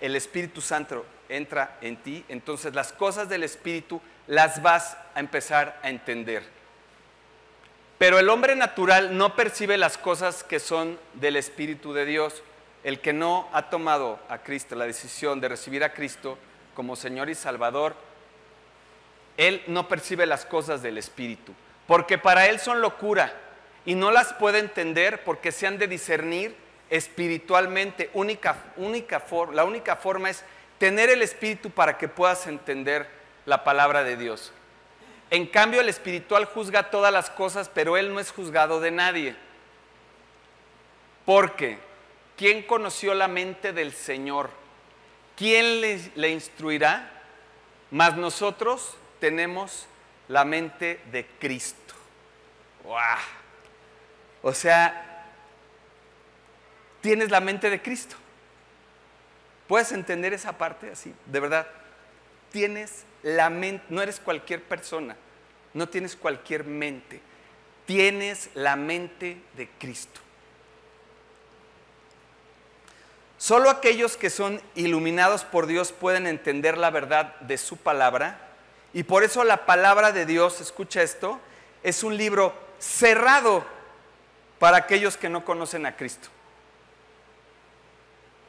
[0.01, 5.79] el Espíritu Santo entra en ti, entonces las cosas del Espíritu las vas a empezar
[5.83, 6.44] a entender.
[7.99, 12.42] Pero el hombre natural no percibe las cosas que son del Espíritu de Dios.
[12.85, 16.38] El que no ha tomado a Cristo, la decisión de recibir a Cristo
[16.75, 17.97] como Señor y Salvador,
[19.37, 21.53] él no percibe las cosas del Espíritu,
[21.88, 23.33] porque para él son locura
[23.87, 26.55] y no las puede entender porque se han de discernir
[26.90, 28.11] espiritualmente.
[28.12, 29.24] Única, única
[29.55, 30.44] la única forma es
[30.77, 33.09] tener el Espíritu para que puedas entender
[33.46, 34.53] la palabra de Dios.
[35.31, 39.35] En cambio, el espiritual juzga todas las cosas, pero él no es juzgado de nadie.
[41.24, 41.79] Porque,
[42.37, 44.51] ¿quién conoció la mente del Señor?
[45.37, 47.11] ¿Quién le, le instruirá?
[47.90, 49.87] Mas nosotros tenemos
[50.29, 51.95] la mente de Cristo.
[54.43, 55.25] O sea,
[57.01, 58.17] tienes la mente de Cristo.
[59.67, 61.14] ¿Puedes entender esa parte así?
[61.27, 61.67] De verdad,
[62.51, 65.17] tienes la mente, no eres cualquier persona,
[65.75, 67.21] no tienes cualquier mente,
[67.85, 70.21] tienes la mente de Cristo.
[73.37, 78.47] Solo aquellos que son iluminados por Dios pueden entender la verdad de su palabra
[78.92, 81.38] y por eso la palabra de Dios, escucha esto,
[81.83, 83.64] es un libro cerrado
[84.59, 86.29] para aquellos que no conocen a Cristo.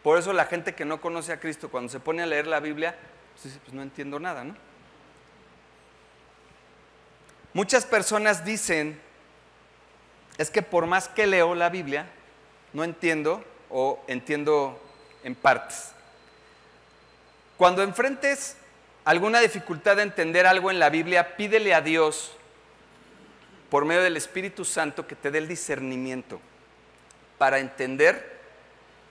[0.03, 2.59] Por eso la gente que no conoce a Cristo, cuando se pone a leer la
[2.59, 2.97] Biblia,
[3.33, 4.55] pues dice, pues no entiendo nada, ¿no?
[7.53, 8.99] Muchas personas dicen,
[10.37, 12.07] es que por más que leo la Biblia,
[12.73, 14.81] no entiendo o entiendo
[15.23, 15.91] en partes.
[17.57, 18.55] Cuando enfrentes
[19.09, 22.33] alguna dificultad de entender algo en la Biblia, pídele a Dios
[23.71, 26.39] por medio del Espíritu Santo que te dé el discernimiento
[27.39, 28.39] para entender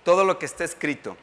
[0.04, 1.16] todo lo que está escrito.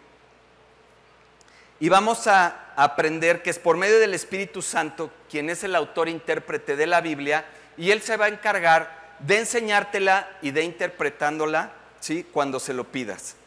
[1.79, 6.09] Y vamos a aprender que es por medio del Espíritu Santo, quien es el autor
[6.09, 7.45] intérprete de la Biblia,
[7.77, 12.27] y él se va a encargar de enseñártela y de interpretándola, ¿sí?
[12.29, 13.37] Cuando se lo pidas.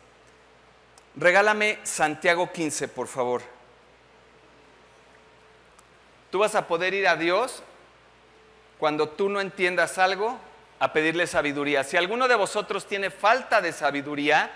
[1.16, 3.57] Regálame Santiago 15, por favor.
[6.30, 7.62] Tú vas a poder ir a Dios
[8.78, 10.38] cuando tú no entiendas algo
[10.78, 11.84] a pedirle sabiduría.
[11.84, 14.50] Si alguno de vosotros tiene falta de sabiduría,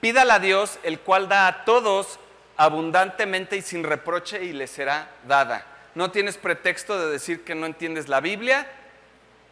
[0.00, 2.18] pídala a Dios, el cual da a todos
[2.56, 5.66] abundantemente y sin reproche y le será dada.
[5.94, 8.66] No tienes pretexto de decir que no entiendes la Biblia,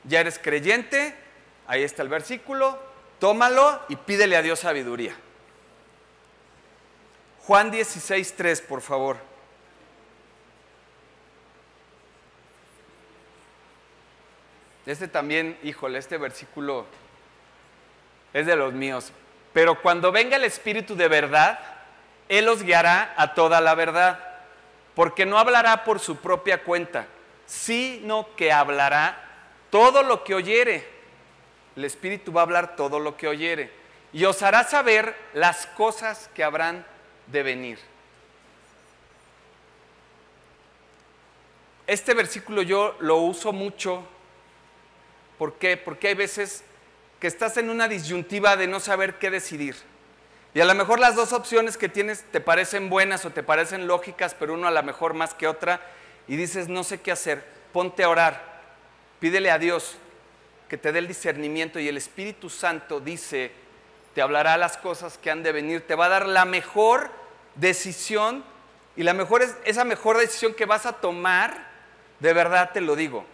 [0.04, 1.14] ya eres creyente,
[1.66, 2.78] ahí está el versículo,
[3.18, 5.14] tómalo y pídele a Dios sabiduría.
[7.46, 9.31] Juan 16, por favor.
[14.86, 16.86] Este también, híjole, este versículo
[18.32, 19.12] es de los míos.
[19.52, 21.58] Pero cuando venga el Espíritu de verdad,
[22.28, 24.28] Él os guiará a toda la verdad.
[24.94, 27.06] porque no hablará por su propia cuenta,
[27.46, 29.18] sino que hablará
[29.70, 30.86] todo lo que oyere.
[31.76, 33.72] El Espíritu va a hablar todo lo que oyere
[34.12, 36.84] y os hará saber las cosas que habrán
[37.28, 37.78] de venir.
[41.86, 44.04] Este versículo yo lo uso mucho.
[45.38, 45.76] ¿Por qué?
[45.76, 46.64] Porque hay veces
[47.20, 49.76] que estás en una disyuntiva de no saber qué decidir.
[50.54, 53.86] Y a lo mejor las dos opciones que tienes te parecen buenas o te parecen
[53.86, 55.80] lógicas, pero uno a lo mejor más que otra,
[56.28, 58.60] y dices, no sé qué hacer, ponte a orar,
[59.18, 59.96] pídele a Dios
[60.68, 63.52] que te dé el discernimiento y el Espíritu Santo dice,
[64.14, 67.10] te hablará las cosas que han de venir, te va a dar la mejor
[67.54, 68.44] decisión
[68.96, 71.66] y la mejor es esa mejor decisión que vas a tomar,
[72.20, 73.26] de verdad te lo digo,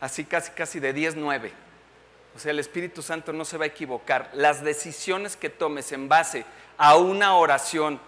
[0.00, 1.50] así casi casi de 10-9.
[2.36, 4.30] O sea, el Espíritu Santo no se va a equivocar.
[4.32, 6.44] Las decisiones que tomes en base
[6.76, 8.00] a una oración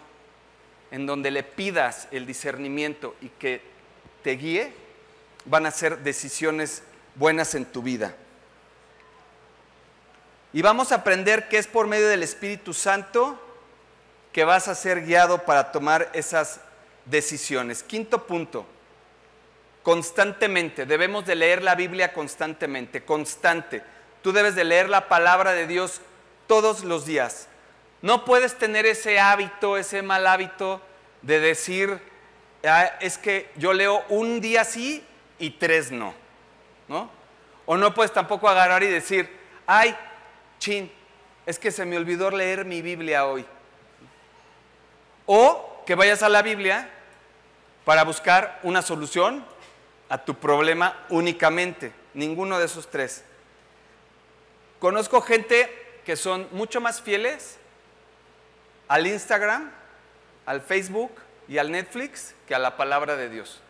[0.90, 3.62] en donde le pidas el discernimiento y que
[4.22, 4.72] te guíe,
[5.44, 6.82] van a ser decisiones
[7.14, 8.14] buenas en tu vida.
[10.52, 13.40] Y vamos a aprender que es por medio del Espíritu Santo
[14.32, 16.60] que vas a ser guiado para tomar esas
[17.04, 17.82] decisiones.
[17.82, 18.66] Quinto punto,
[19.82, 23.82] constantemente, debemos de leer la Biblia constantemente, constante.
[24.22, 26.00] Tú debes de leer la palabra de Dios
[26.46, 27.48] todos los días.
[28.02, 30.80] No puedes tener ese hábito, ese mal hábito
[31.22, 32.00] de decir,
[32.64, 35.04] ah, es que yo leo un día sí
[35.38, 36.14] y tres no,
[36.88, 37.10] ¿no?
[37.66, 39.30] O no puedes tampoco agarrar y decir,
[39.66, 39.96] ay,
[40.58, 40.90] chin,
[41.46, 43.46] es que se me olvidó leer mi Biblia hoy.
[45.26, 46.90] O que vayas a la Biblia
[47.84, 49.44] para buscar una solución
[50.10, 51.92] a tu problema únicamente.
[52.12, 53.24] Ninguno de esos tres.
[54.78, 55.70] Conozco gente
[56.04, 57.56] que son mucho más fieles
[58.88, 59.70] al Instagram,
[60.44, 61.12] al Facebook
[61.48, 63.62] y al Netflix que a la palabra de Dios.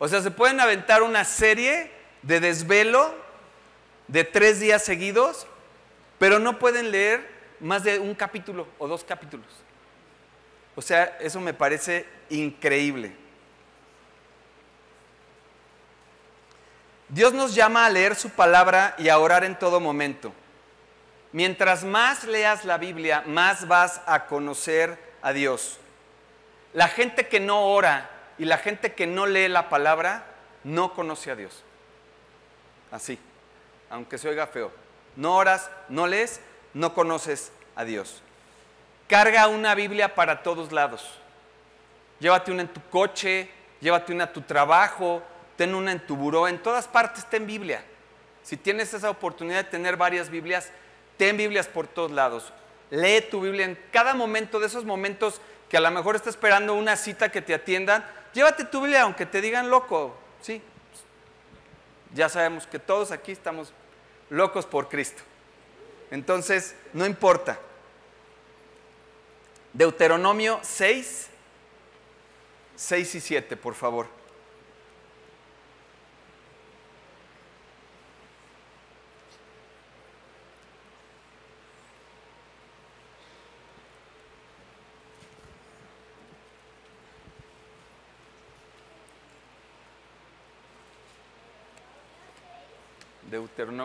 [0.00, 3.14] O sea, se pueden aventar una serie de desvelo
[4.08, 5.46] de tres días seguidos
[6.18, 7.26] pero no pueden leer
[7.60, 9.46] más de un capítulo o dos capítulos.
[10.74, 13.12] O sea, eso me parece increíble.
[17.18, 20.32] Dios nos llama a leer su palabra y a orar en todo momento.
[21.32, 25.80] Mientras más leas la Biblia, más vas a conocer a Dios.
[26.74, 30.26] La gente que no ora y la gente que no lee la palabra
[30.62, 31.64] no conoce a Dios.
[32.92, 33.18] Así,
[33.90, 34.70] aunque se oiga feo
[35.16, 36.40] no oras, no lees,
[36.72, 38.22] no conoces a Dios.
[39.08, 41.18] Carga una Biblia para todos lados.
[42.20, 43.50] Llévate una en tu coche,
[43.80, 45.20] llévate una a tu trabajo,
[45.58, 47.82] ten una en tu buró, en todas partes ten Biblia.
[48.44, 50.70] Si tienes esa oportunidad de tener varias Biblias,
[51.16, 52.52] ten Biblias por todos lados.
[52.90, 56.74] Lee tu Biblia en cada momento de esos momentos que a lo mejor estás esperando
[56.74, 58.06] una cita que te atiendan.
[58.32, 60.16] Llévate tu Biblia aunque te digan loco.
[60.40, 60.62] Sí,
[62.14, 63.72] ya sabemos que todos aquí estamos
[64.30, 65.24] locos por Cristo.
[66.12, 67.58] Entonces, no importa.
[69.72, 71.28] Deuteronomio 6,
[72.76, 74.17] 6 y 7, por favor.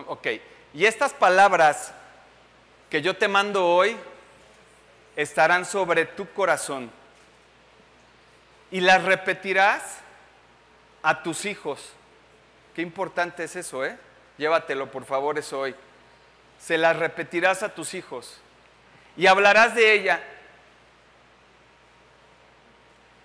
[0.06, 0.28] Ok,
[0.72, 1.92] y estas palabras
[2.88, 3.96] que yo te mando hoy
[5.16, 6.92] estarán sobre tu corazón
[8.70, 9.98] y las repetirás
[11.02, 11.92] a tus hijos.
[12.76, 13.98] Qué importante es eso, ¿eh?
[14.38, 15.74] Llévatelo, por favor, eso hoy.
[16.60, 18.40] Se las repetirás a tus hijos
[19.16, 20.22] y hablarás de ella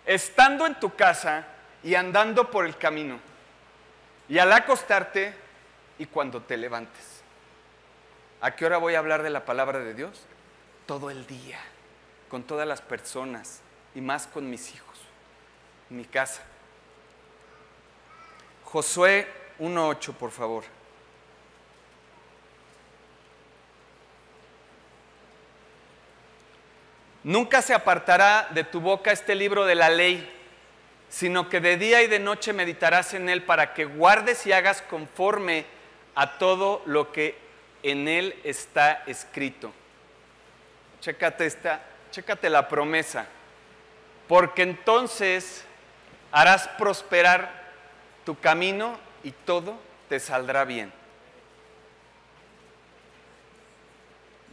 [0.08, 1.46] estando en tu casa
[1.84, 3.20] y andando por el camino.
[4.28, 5.49] Y al acostarte,
[6.00, 7.22] y cuando te levantes.
[8.42, 10.22] ¿A qué hora voy a hablar de la palabra de Dios?
[10.88, 11.60] Todo el día,
[12.30, 13.60] con todas las personas
[13.94, 14.98] y más con mis hijos,
[15.90, 16.42] mi casa.
[18.64, 19.28] Josué
[19.60, 20.64] 1.8, por favor.
[27.24, 30.34] Nunca se apartará de tu boca este libro de la ley,
[31.10, 34.82] sino que de día y de noche meditarás en él para que guardes y hagas
[34.82, 35.66] conforme
[36.20, 37.34] a todo lo que
[37.82, 39.72] en él está escrito.
[41.00, 43.26] Chécate esta, chécate la promesa.
[44.28, 45.64] Porque entonces
[46.30, 47.72] harás prosperar
[48.26, 50.92] tu camino y todo te saldrá bien.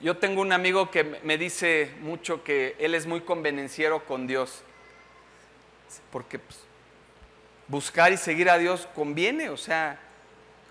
[0.00, 4.62] Yo tengo un amigo que me dice mucho que él es muy convenenciero con Dios,
[6.12, 6.60] porque pues,
[7.66, 9.98] buscar y seguir a Dios conviene, o sea,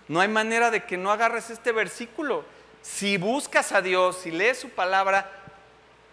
[0.08, 2.44] no hay manera de que no agarres este versículo.
[2.82, 5.30] Si buscas a Dios, si lees su palabra,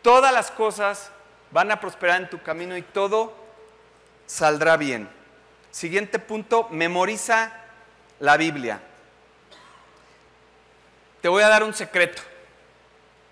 [0.01, 1.11] todas las cosas
[1.51, 3.33] van a prosperar en tu camino y todo
[4.25, 5.07] saldrá bien.
[5.69, 7.51] Siguiente punto, memoriza
[8.19, 8.79] la Biblia.
[11.21, 12.21] Te voy a dar un secreto.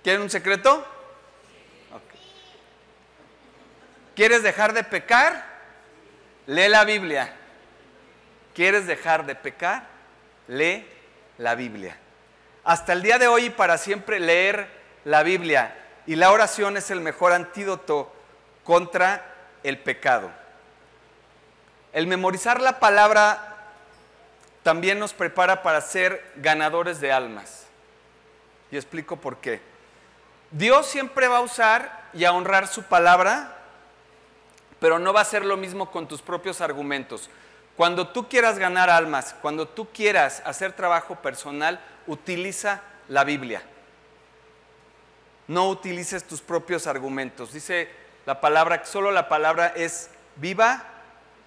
[0.04, 0.86] ¿Quieren un secreto?
[4.16, 5.46] ¿Quieres dejar de pecar?
[6.46, 7.34] Lee la Biblia.
[8.54, 9.91] ¿Quieres dejar de pecar?
[10.52, 10.86] Lee
[11.38, 11.98] la Biblia.
[12.64, 14.68] Hasta el día de hoy y para siempre leer
[15.06, 15.76] la Biblia.
[16.06, 18.12] Y la oración es el mejor antídoto
[18.64, 19.26] contra
[19.64, 20.30] el pecado.
[21.94, 23.58] El memorizar la palabra
[24.64, 27.68] también nos prepara para ser ganadores de almas.
[28.72, 29.62] Y explico por qué.
[30.52, 33.58] Dios siempre va a usar y a honrar su palabra
[34.82, 37.30] pero no va a ser lo mismo con tus propios argumentos.
[37.82, 43.64] Cuando tú quieras ganar almas, cuando tú quieras hacer trabajo personal, utiliza la Biblia.
[45.48, 47.54] No utilices tus propios argumentos.
[47.54, 47.90] Dice
[48.28, 50.84] la palabra, solo la palabra es viva,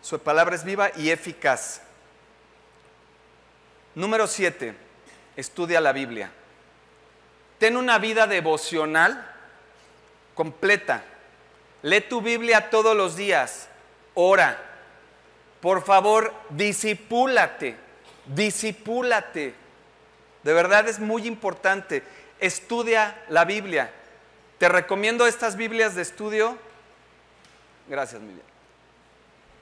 [0.03, 1.82] su palabra es viva y eficaz.
[3.95, 4.74] Número 7,
[5.37, 6.32] estudia la Biblia.
[7.61, 9.24] Ten una vida devocional
[10.35, 11.05] completa.
[11.82, 13.68] Lee tu Biblia todos los días.
[14.14, 14.72] Ora.
[15.64, 17.74] Por favor, disipúlate.
[18.26, 19.54] Disipúlate.
[20.42, 22.02] De verdad es muy importante.
[22.38, 23.90] Estudia la Biblia.
[24.58, 26.58] Te recomiendo estas Biblias de estudio.
[27.88, 28.44] Gracias, Miriam.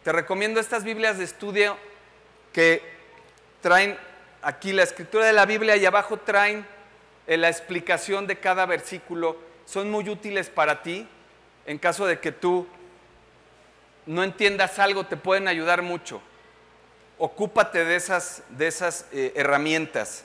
[0.03, 1.77] Te recomiendo estas Biblias de estudio
[2.53, 2.83] que
[3.61, 3.97] traen
[4.43, 6.67] aquí la escritura de la Biblia y abajo traen
[7.29, 9.37] eh, la explicación de cada versículo.
[9.67, 11.07] Son muy útiles para ti
[11.65, 12.67] en caso de que tú
[14.07, 16.21] no entiendas algo, te pueden ayudar mucho.
[17.19, 20.25] Ocúpate de esas, de esas eh, herramientas.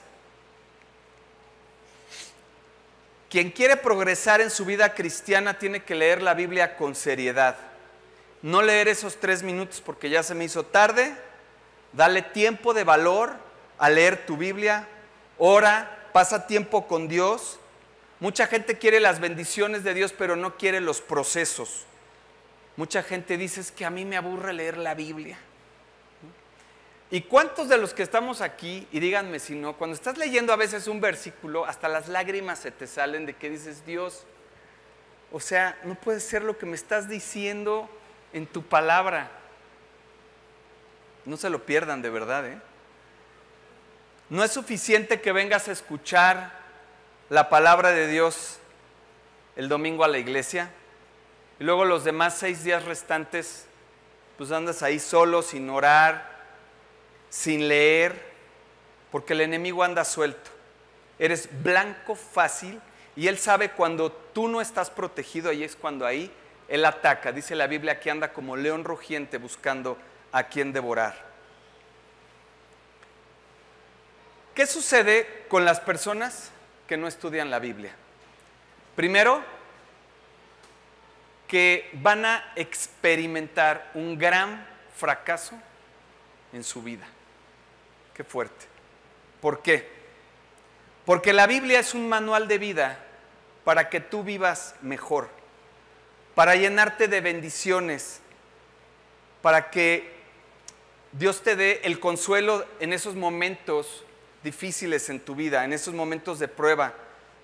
[3.30, 7.56] Quien quiere progresar en su vida cristiana tiene que leer la Biblia con seriedad.
[8.40, 11.14] No leer esos tres minutos porque ya se me hizo tarde.
[11.92, 13.34] Dale tiempo de valor
[13.78, 14.88] a leer tu Biblia.
[15.36, 17.58] Ora, pasa tiempo con Dios
[18.20, 21.84] Mucha gente quiere las bendiciones de Dios, pero no quiere los procesos.
[22.78, 25.36] Mucha gente dice es que a mí me aburre leer la Biblia.
[27.10, 30.56] ¿Y cuántos de los que estamos aquí, y díganme si no, cuando estás leyendo a
[30.56, 34.26] veces un versículo, hasta las lágrimas se te salen de que dices, Dios,
[35.32, 37.90] o sea, no puede ser lo que me estás diciendo
[38.32, 39.28] en tu palabra.
[41.24, 42.60] No se lo pierdan de verdad, ¿eh?
[44.30, 46.52] No es suficiente que vengas a escuchar
[47.28, 48.60] la palabra de Dios
[49.56, 50.70] el domingo a la iglesia
[51.58, 53.66] y luego los demás seis días restantes
[54.36, 56.30] pues andas ahí solo, sin orar,
[57.28, 58.14] sin leer,
[59.10, 60.50] porque el enemigo anda suelto.
[61.18, 62.80] Eres blanco fácil
[63.16, 66.30] y él sabe cuando tú no estás protegido, ahí es cuando ahí
[66.68, 67.32] él ataca.
[67.32, 69.98] Dice la Biblia que anda como león rugiente buscando
[70.30, 71.26] a quien devorar.
[74.54, 76.52] ¿Qué sucede con las personas
[76.88, 77.92] que no estudian la Biblia.
[78.96, 79.44] Primero,
[81.48, 85.58] que van a experimentar un gran fracaso
[86.52, 87.06] en su vida.
[88.14, 88.66] Qué fuerte.
[89.40, 89.88] ¿Por qué?
[91.04, 92.98] Porque la Biblia es un manual de vida
[93.64, 95.28] para que tú vivas mejor,
[96.34, 98.20] para llenarte de bendiciones,
[99.42, 100.12] para que
[101.12, 104.04] Dios te dé el consuelo en esos momentos
[104.42, 106.94] difíciles en tu vida, en esos momentos de prueba.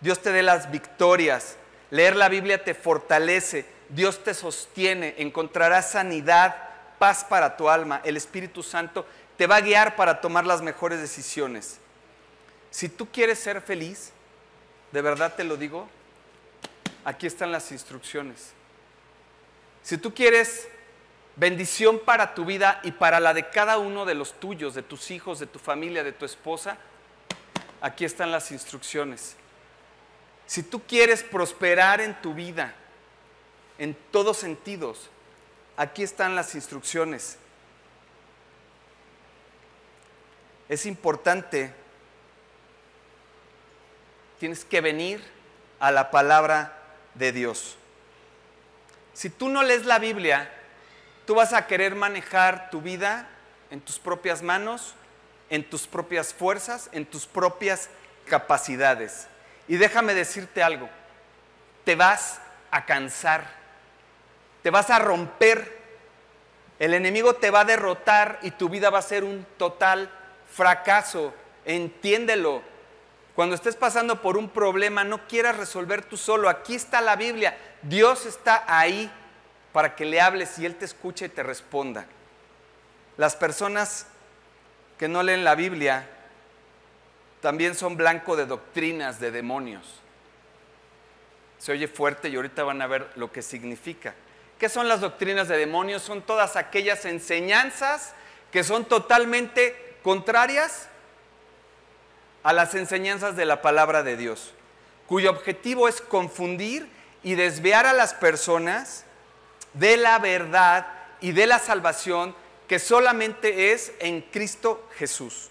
[0.01, 1.57] Dios te dé las victorias.
[1.91, 3.65] Leer la Biblia te fortalece.
[3.89, 5.15] Dios te sostiene.
[5.19, 6.57] Encontrarás sanidad,
[6.99, 8.01] paz para tu alma.
[8.05, 9.07] El Espíritu Santo
[9.37, 11.79] te va a guiar para tomar las mejores decisiones.
[12.71, 14.13] Si tú quieres ser feliz,
[14.93, 15.89] de verdad te lo digo,
[17.05, 18.53] aquí están las instrucciones.
[19.83, 20.69] Si tú quieres
[21.37, 25.11] bendición para tu vida y para la de cada uno de los tuyos, de tus
[25.11, 26.79] hijos, de tu familia, de tu esposa,
[27.81, 29.37] aquí están las instrucciones.
[30.47, 32.75] Si tú quieres prosperar en tu vida,
[33.79, 35.11] en todos sentidos,
[35.77, 37.39] aquí están las instrucciones.
[40.69, 41.73] Es importante,
[44.39, 45.23] tienes que venir
[45.81, 46.79] a la palabra
[47.15, 47.77] de Dios.
[49.13, 50.51] Si tú no lees la Biblia,
[51.27, 53.27] Tú vas a querer manejar tu vida
[53.71, 54.95] en tus propias manos,
[55.49, 57.89] en tus propias fuerzas, en tus propias
[58.27, 59.27] capacidades.
[59.67, 60.89] Y déjame decirte algo,
[61.85, 63.49] te vas a cansar,
[64.65, 65.79] te vas a romper
[66.79, 70.11] El enemigo te va a derrotar y tu vida va a ser un total
[70.51, 71.33] fracaso.
[71.67, 72.63] Entiéndelo.
[73.37, 76.49] Cuando estés pasando por un problema, no quieras resolver tú solo.
[76.49, 77.57] Aquí está la Biblia.
[77.83, 79.11] Dios está ahí
[79.73, 82.07] para que le hables y Él te escuche y te responda.
[83.19, 84.07] Las personas
[84.99, 86.09] que no leen la Biblia
[87.41, 90.01] también son blanco de doctrinas de demonios.
[91.59, 94.15] Se oye fuerte y ahorita van a ver lo que significa.
[94.65, 96.01] ¿Qué son las doctrinas de demonios?
[96.01, 98.15] Son todas aquellas enseñanzas
[98.51, 100.89] que son totalmente contrarias
[102.43, 104.55] a las enseñanzas de la palabra de Dios,
[105.07, 106.89] cuyo objetivo es confundir
[107.23, 109.05] y desviar a las personas
[109.75, 110.87] de la verdad
[111.21, 112.35] y de la salvación
[112.67, 115.51] que solamente es en Cristo Jesús.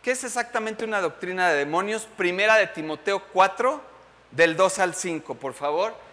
[0.00, 2.08] ¿Qué es exactamente una doctrina de demonios?
[2.16, 3.82] Primera de Timoteo 4,
[4.30, 6.03] del 2 al 5, por favor.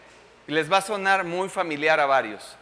[0.48, 2.56] Les va a sonar muy familiar a varios.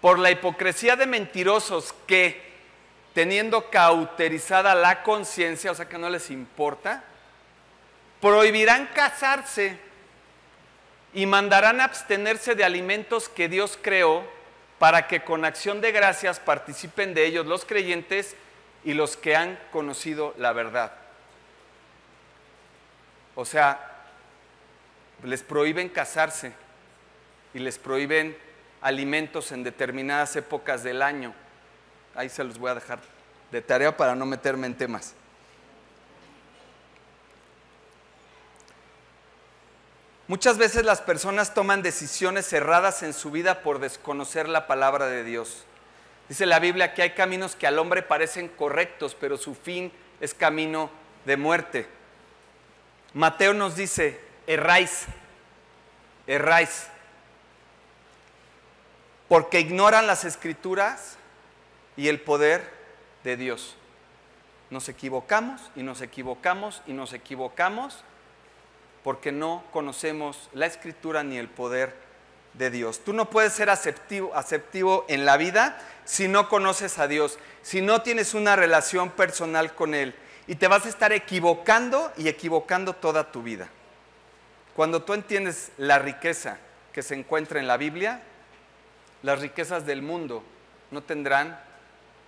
[0.00, 2.52] Por la hipocresía de mentirosos que,
[3.14, 7.04] teniendo cauterizada la conciencia, o sea que no les importa,
[8.20, 9.78] prohibirán casarse
[11.14, 14.24] y mandarán abstenerse de alimentos que Dios creó
[14.78, 18.36] para que con acción de gracias participen de ellos los creyentes
[18.84, 20.92] y los que han conocido la verdad.
[23.34, 23.93] O sea,
[25.26, 26.52] les prohíben casarse
[27.54, 28.36] y les prohíben
[28.80, 31.34] alimentos en determinadas épocas del año.
[32.14, 32.98] Ahí se los voy a dejar
[33.50, 35.14] de tarea para no meterme en temas.
[40.26, 45.22] Muchas veces las personas toman decisiones cerradas en su vida por desconocer la palabra de
[45.22, 45.64] Dios.
[46.28, 50.32] Dice la Biblia que hay caminos que al hombre parecen correctos, pero su fin es
[50.32, 50.90] camino
[51.26, 51.86] de muerte.
[53.12, 55.06] Mateo nos dice, erráis,
[56.26, 56.86] erráis,
[59.28, 61.16] porque ignoran las escrituras
[61.96, 62.70] y el poder
[63.24, 63.76] de Dios.
[64.70, 68.04] Nos equivocamos y nos equivocamos y nos equivocamos
[69.02, 71.94] porque no conocemos la escritura ni el poder
[72.54, 73.00] de Dios.
[73.04, 77.82] Tú no puedes ser aceptivo, aceptivo en la vida si no conoces a Dios, si
[77.82, 80.14] no tienes una relación personal con Él.
[80.46, 83.68] Y te vas a estar equivocando y equivocando toda tu vida.
[84.74, 86.58] Cuando tú entiendes la riqueza
[86.92, 88.22] que se encuentra en la Biblia,
[89.22, 90.42] las riquezas del mundo
[90.90, 91.58] no tendrán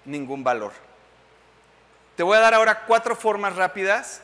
[0.05, 0.73] ningún valor.
[2.17, 4.23] Te voy a dar ahora cuatro formas rápidas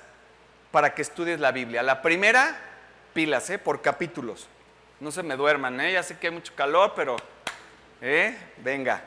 [0.70, 1.82] para que estudies la Biblia.
[1.82, 2.58] La primera,
[3.12, 3.58] pilas, ¿eh?
[3.58, 4.48] por capítulos.
[5.00, 5.92] No se me duerman, ¿eh?
[5.92, 7.16] ya sé que hay mucho calor, pero
[8.00, 8.36] ¿eh?
[8.58, 9.02] venga.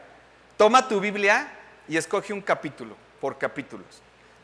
[0.57, 1.51] Toma tu Biblia
[1.87, 4.01] y escoge un capítulo por capítulos.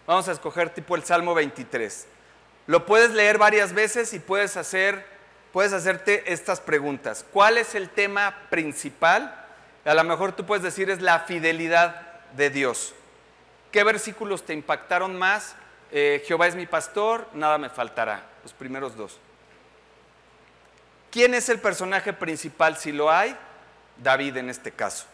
[0.07, 2.07] Vamos a escoger tipo el Salmo 23.
[2.72, 5.03] Lo puedes leer varias veces y puedes hacer
[5.51, 7.26] puedes hacerte estas preguntas.
[7.34, 9.36] ¿Cuál es el tema principal?
[9.84, 12.93] A lo mejor tú puedes decir es la fidelidad de Dios.
[13.74, 15.57] ¿Qué versículos te impactaron más?
[15.91, 18.24] Eh, Jehová es mi pastor, nada me faltará.
[18.41, 19.19] Los primeros dos.
[21.11, 23.36] ¿Quién es el personaje principal si lo hay?
[23.97, 25.07] David en este caso.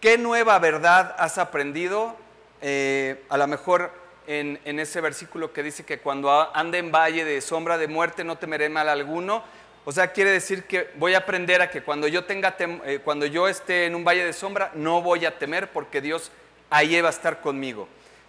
[0.00, 2.16] ¿Qué nueva verdad has aprendido?
[2.62, 7.40] Eh, a lo mejor en, ese versículo que dice que cuando ande en valle de
[7.40, 9.42] sombra de muerte no temeré mal alguno.
[9.84, 13.26] O sea, quiere decir que voy a aprender a que cuando yo, tenga eh, cuando
[13.26, 16.30] yo esté en un valle de sombra no voy a temer porque Dios
[16.70, 17.88] ahí va a estar conmigo.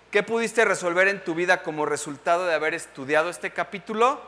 [0.10, 4.22] ¿Qué pudiste resolver en tu vida como resultado de haber estudiado este capítulo?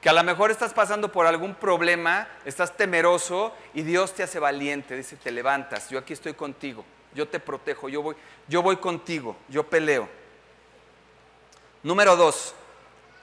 [0.00, 4.38] Que a lo mejor estás pasando por algún problema, estás temeroso y Dios te hace
[4.38, 8.16] valiente, dice, te levantas, yo aquí estoy contigo, yo te protejo, yo voy,
[8.48, 10.19] yo voy contigo, yo peleo.
[11.82, 12.54] Número dos,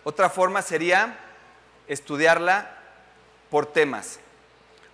[0.04, 1.18] otra forma sería
[1.88, 2.72] estudiarla
[3.52, 4.20] por temas.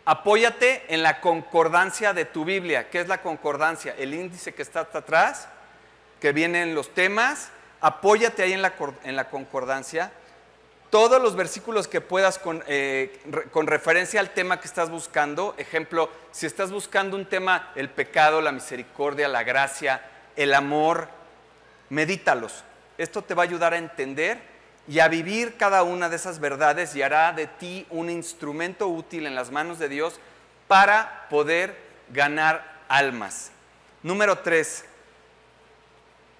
[0.05, 2.89] Apóyate en la concordancia de tu Biblia.
[2.89, 3.95] ¿Qué es la concordancia?
[3.97, 5.47] El índice que está atrás
[6.19, 7.49] que vienen los temas,
[7.81, 10.11] apóyate ahí en la, en la concordancia.
[10.89, 16.09] Todos los versículos que puedas con, eh, con referencia al tema que estás buscando, ejemplo,
[16.31, 20.01] si estás buscando un tema, el pecado, la misericordia, la gracia,
[20.35, 21.07] el amor,
[21.89, 22.63] medítalos.
[22.97, 24.39] Esto te va a ayudar a entender
[24.87, 29.25] y a vivir cada una de esas verdades y hará de ti un instrumento útil
[29.25, 30.19] en las manos de Dios
[30.67, 31.77] para poder
[32.09, 33.51] ganar almas.
[34.01, 34.85] Número tres,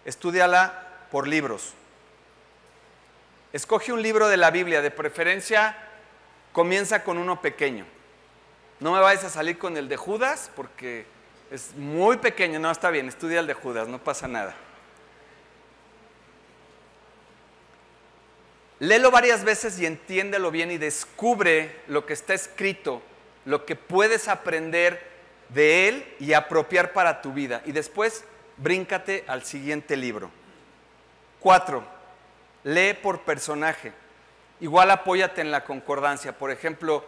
[0.06, 1.74] Estúdiala por libros.
[3.54, 5.78] Escoge un libro de la Biblia, de preferencia
[6.51, 7.86] comienza con uno pequeño.
[8.80, 11.06] No me vayas a salir con el de Judas porque
[11.51, 12.60] es muy pequeño.
[12.60, 14.54] No, está bien, estudia el de Judas, no pasa nada.
[18.84, 23.01] Léelo varias veces y entiéndelo bien y descubre lo que está escrito,
[23.45, 25.01] lo que puedes aprender
[25.47, 27.61] de él y apropiar para tu vida.
[27.65, 28.25] Y después
[28.57, 30.29] bríncate al siguiente libro.
[31.39, 31.86] Cuatro,
[32.65, 33.93] lee por personaje.
[34.59, 36.38] Igual apóyate en la concordancia.
[36.38, 37.05] Por ejemplo,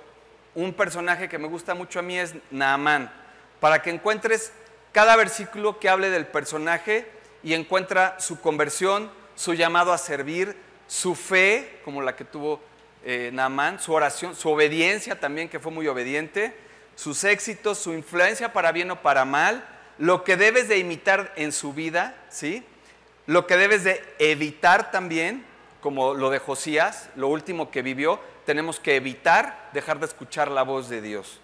[0.53, 3.11] un personaje que me gusta mucho a mí es Naamán.
[3.59, 4.53] Para que encuentres
[4.93, 7.05] cada versículo que hable del personaje
[7.43, 12.61] y encuentra su conversión, su llamado a servir, su fe, como la que tuvo
[13.03, 16.55] eh, Naamán, su oración, su obediencia también, que fue muy obediente,
[16.95, 19.65] sus éxitos, su influencia para bien o para mal,
[19.97, 22.63] lo que debes de imitar en su vida, ¿sí?
[23.27, 25.45] Lo que debes de evitar también,
[25.81, 30.63] como lo de Josías, lo último que vivió, tenemos que evitar dejar de escuchar la
[30.63, 31.39] voz de Dios.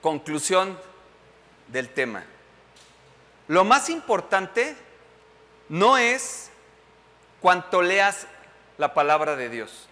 [0.00, 0.78] Conclusión
[1.68, 2.24] del tema.
[3.46, 4.76] Lo más importante
[5.68, 6.50] no es
[7.40, 8.26] cuanto leas
[8.78, 9.88] la palabra de Dios.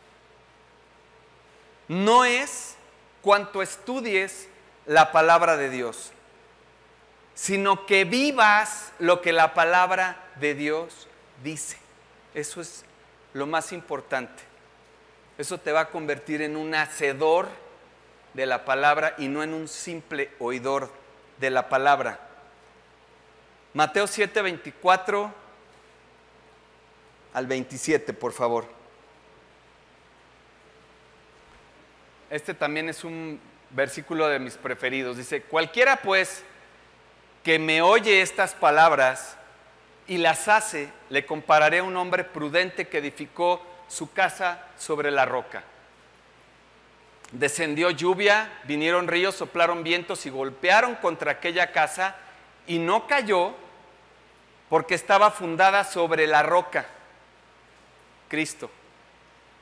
[1.88, 2.76] No es
[3.22, 4.48] cuanto estudies
[4.86, 6.12] la palabra de Dios,
[7.34, 11.06] sino que vivas lo que la palabra de Dios
[11.42, 11.76] dice.
[12.34, 12.84] Eso es
[13.34, 14.42] lo más importante.
[15.38, 17.48] Eso te va a convertir en un hacedor
[18.34, 20.90] de la palabra y no en un simple oidor
[21.38, 22.20] de la palabra.
[23.74, 25.45] Mateo 7, 24
[27.36, 28.66] al 27, por favor.
[32.30, 35.18] Este también es un versículo de mis preferidos.
[35.18, 36.42] Dice, cualquiera pues
[37.44, 39.36] que me oye estas palabras
[40.08, 45.26] y las hace, le compararé a un hombre prudente que edificó su casa sobre la
[45.26, 45.62] roca.
[47.32, 52.16] Descendió lluvia, vinieron ríos, soplaron vientos y golpearon contra aquella casa
[52.66, 53.54] y no cayó
[54.70, 56.86] porque estaba fundada sobre la roca.
[58.28, 58.70] Cristo.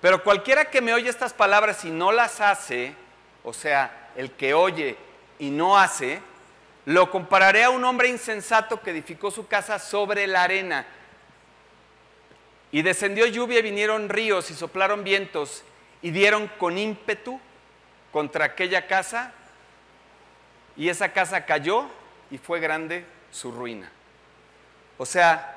[0.00, 2.94] Pero cualquiera que me oye estas palabras y no las hace,
[3.42, 4.96] o sea, el que oye
[5.38, 6.20] y no hace,
[6.86, 10.86] lo compararé a un hombre insensato que edificó su casa sobre la arena.
[12.70, 15.62] Y descendió lluvia y vinieron ríos y soplaron vientos
[16.02, 17.40] y dieron con ímpetu
[18.12, 19.32] contra aquella casa
[20.76, 21.86] y esa casa cayó
[22.30, 23.90] y fue grande su ruina.
[24.98, 25.53] O sea,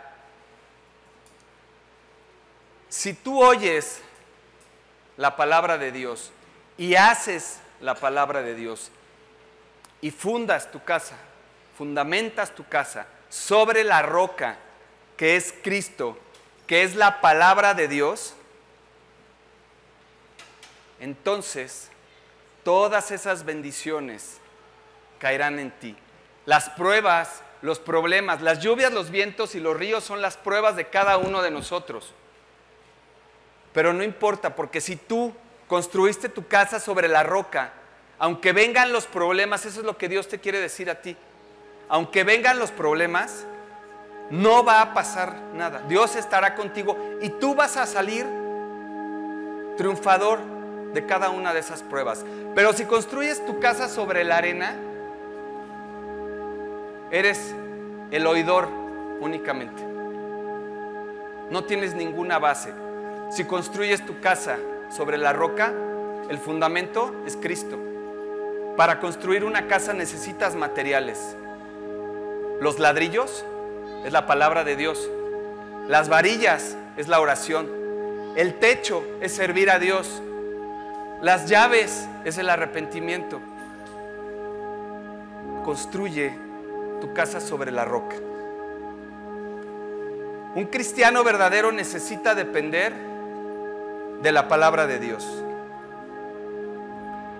[2.89, 4.01] si tú oyes
[5.17, 6.31] la palabra de Dios
[6.77, 8.91] y haces la palabra de Dios
[10.01, 11.17] y fundas tu casa,
[11.77, 14.57] fundamentas tu casa sobre la roca
[15.17, 16.17] que es Cristo,
[16.65, 18.35] que es la palabra de Dios,
[20.99, 21.89] entonces
[22.63, 24.37] todas esas bendiciones
[25.19, 25.95] caerán en ti.
[26.45, 30.87] Las pruebas, los problemas, las lluvias, los vientos y los ríos son las pruebas de
[30.87, 32.13] cada uno de nosotros.
[33.77, 35.31] Pero no importa, porque si tú
[35.67, 37.73] construiste tu casa sobre la roca,
[38.17, 41.15] aunque vengan los problemas, eso es lo que Dios te quiere decir a ti.
[41.87, 43.45] Aunque vengan los problemas,
[44.31, 45.83] no va a pasar nada.
[45.87, 48.25] Dios estará contigo y tú vas a salir
[49.77, 50.39] triunfador
[50.95, 52.25] de cada una de esas pruebas.
[52.55, 54.75] Pero si construyes tu casa sobre la arena,
[57.11, 57.53] eres
[58.09, 58.69] el oidor
[59.19, 59.83] únicamente.
[61.51, 62.86] No tienes ninguna base.
[63.29, 64.57] Si construyes tu casa
[64.89, 65.73] sobre la roca,
[66.29, 67.77] el fundamento es Cristo.
[68.77, 71.35] Para construir una casa necesitas materiales.
[72.61, 73.43] Los ladrillos
[74.05, 75.09] es la palabra de Dios.
[75.87, 77.69] Las varillas es la oración.
[78.35, 80.21] El techo es servir a Dios.
[81.21, 83.41] Las llaves es el arrepentimiento.
[85.65, 86.33] Construye
[87.01, 88.15] tu casa sobre la roca.
[90.55, 93.16] Un cristiano verdadero necesita depender
[94.21, 95.25] de la palabra de Dios.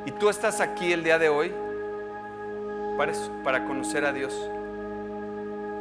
[0.06, 1.54] Y tú estás aquí el día de hoy
[2.98, 3.14] para
[3.44, 4.34] para conocer a Dios.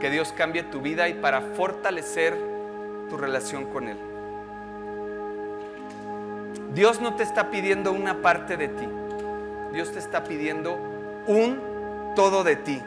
[0.01, 2.37] Que Dios cambie tu vida y para fortalecer
[3.09, 3.97] tu relación con Él.
[6.75, 8.87] Dios no te está pidiendo una parte de ti.
[9.73, 10.79] Dios te está pidiendo
[11.27, 11.61] un
[12.15, 12.83] todo de ti.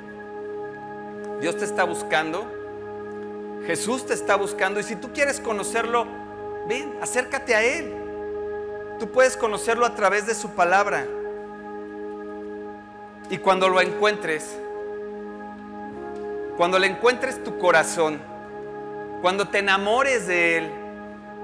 [1.42, 2.46] Dios te está buscando.
[3.66, 4.80] Jesús te está buscando.
[4.80, 6.06] Y si tú quieres conocerlo,
[6.68, 7.99] ven, acércate a Él.
[9.00, 11.08] Tú puedes conocerlo a través de su palabra.
[13.30, 14.58] Y cuando lo encuentres,
[16.58, 18.20] cuando le encuentres tu corazón,
[19.22, 20.72] cuando te enamores de Él,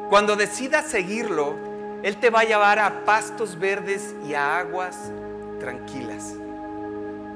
[0.09, 1.55] cuando decidas seguirlo,
[2.03, 5.11] Él te va a llevar a pastos verdes y a aguas
[5.59, 6.33] tranquilas.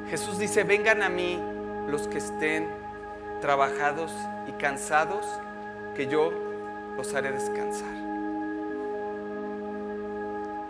[0.09, 1.39] Jesús dice, vengan a mí
[1.88, 2.67] los que estén
[3.39, 4.11] trabajados
[4.47, 5.26] y cansados,
[5.95, 6.32] que yo
[6.97, 8.09] los haré descansar.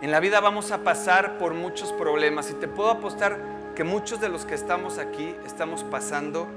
[0.02, 3.38] En la vida vamos a pasar por muchos problemas y te puedo apostar
[3.74, 6.48] que muchos de los que estamos aquí estamos pasando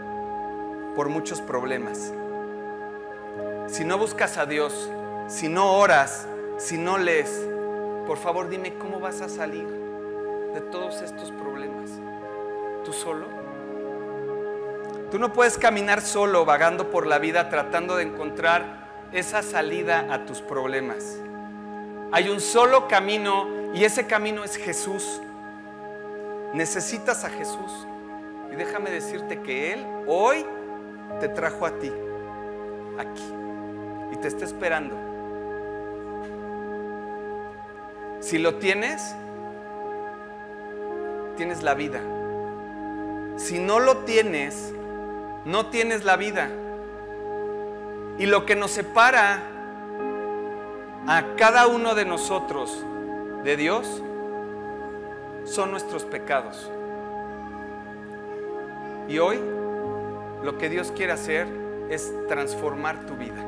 [0.95, 2.13] por muchos problemas.
[3.67, 4.89] Si no buscas a Dios,
[5.27, 6.25] si no oras,
[6.57, 7.45] si no lees,
[8.07, 9.67] por favor dime cómo vas a salir
[10.53, 11.91] de todos estos problemas.
[12.85, 13.27] ¿Tú solo?
[15.11, 20.25] Tú no puedes caminar solo vagando por la vida tratando de encontrar esa salida a
[20.25, 21.19] tus problemas.
[22.13, 25.19] Hay un solo camino y ese camino es Jesús.
[26.53, 27.87] Necesitas a Jesús.
[28.51, 30.45] Y déjame decirte que Él hoy
[31.19, 31.91] te trajo a ti,
[32.99, 33.23] aquí,
[34.11, 34.95] y te está esperando.
[38.19, 39.15] Si lo tienes,
[41.35, 41.99] tienes la vida.
[43.37, 44.71] Si no lo tienes,
[45.45, 46.47] no tienes la vida.
[48.19, 49.52] Y lo que nos separa
[51.07, 52.83] a cada uno de nosotros
[53.43, 54.01] de Dios
[55.43, 56.69] son nuestros pecados.
[59.07, 59.39] Y hoy
[60.43, 61.47] lo que Dios quiere hacer
[61.89, 63.43] es transformar tu vida.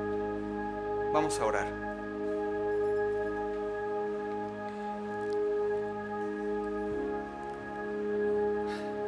[1.14, 1.68] Vamos a orar.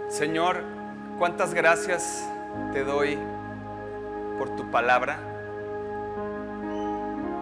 [0.07, 0.63] Señor,
[1.19, 2.25] cuántas gracias
[2.71, 3.17] te doy
[4.39, 5.26] por tu palabra.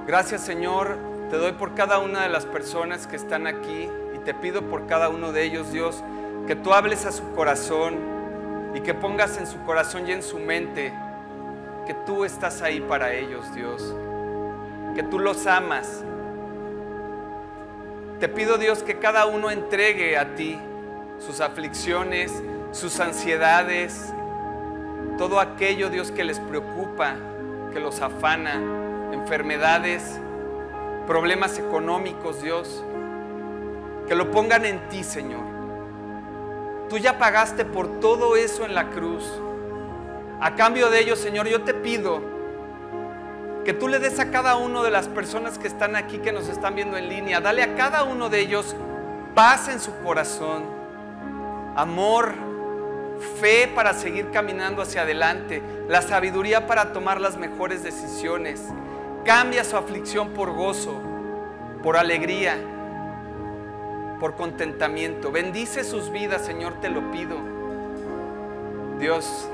[0.08, 1.00] Gracias Señor,
[1.32, 4.86] te doy por cada una de las personas que están aquí y te pido por
[4.86, 6.04] cada uno de ellos, Dios,
[6.46, 7.96] que tú hables a su corazón
[8.76, 10.94] y que pongas en su corazón y en su mente
[11.88, 13.96] que tú estás ahí para ellos, Dios,
[14.94, 16.04] que tú los amas.
[18.20, 20.60] Te pido, Dios, que cada uno entregue a ti
[21.18, 22.32] sus aflicciones,
[22.72, 24.14] sus ansiedades,
[25.18, 27.16] todo aquello, Dios, que les preocupa,
[27.74, 28.85] que los afana,
[29.16, 30.20] enfermedades,
[31.08, 32.84] problemas económicos, Dios,
[34.08, 35.44] que lo pongan en ti, Señor.
[36.90, 39.24] Tú ya pagaste por todo eso en la cruz.
[40.40, 42.22] A cambio de ello, Señor, yo te pido
[43.64, 46.48] que tú le des a cada uno de las personas que están aquí, que nos
[46.50, 48.76] están viendo en línea, dale a cada uno de ellos
[49.34, 50.64] paz en su corazón,
[51.76, 52.34] amor,
[53.42, 58.64] fe para seguir caminando hacia adelante, la sabiduría para tomar las mejores decisiones.
[59.26, 61.02] Cambia su aflicción por gozo,
[61.82, 62.58] por alegría,
[64.20, 65.32] por contentamiento.
[65.32, 67.36] Bendice sus vidas, Señor, te lo pido.
[69.00, 69.50] Dios,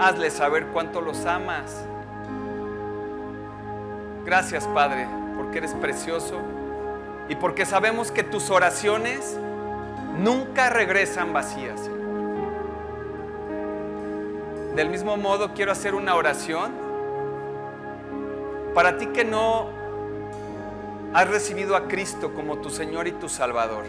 [0.00, 1.84] hazle saber cuánto los amas.
[4.24, 5.06] Gracias, Padre,
[5.36, 6.40] porque eres precioso
[7.28, 9.36] y porque sabemos que tus oraciones
[10.18, 11.90] nunca regresan vacías.
[14.74, 16.85] Del mismo modo quiero hacer una oración
[18.76, 19.68] para ti que no
[21.14, 23.86] has recibido a Cristo como tu Señor y tu Salvador.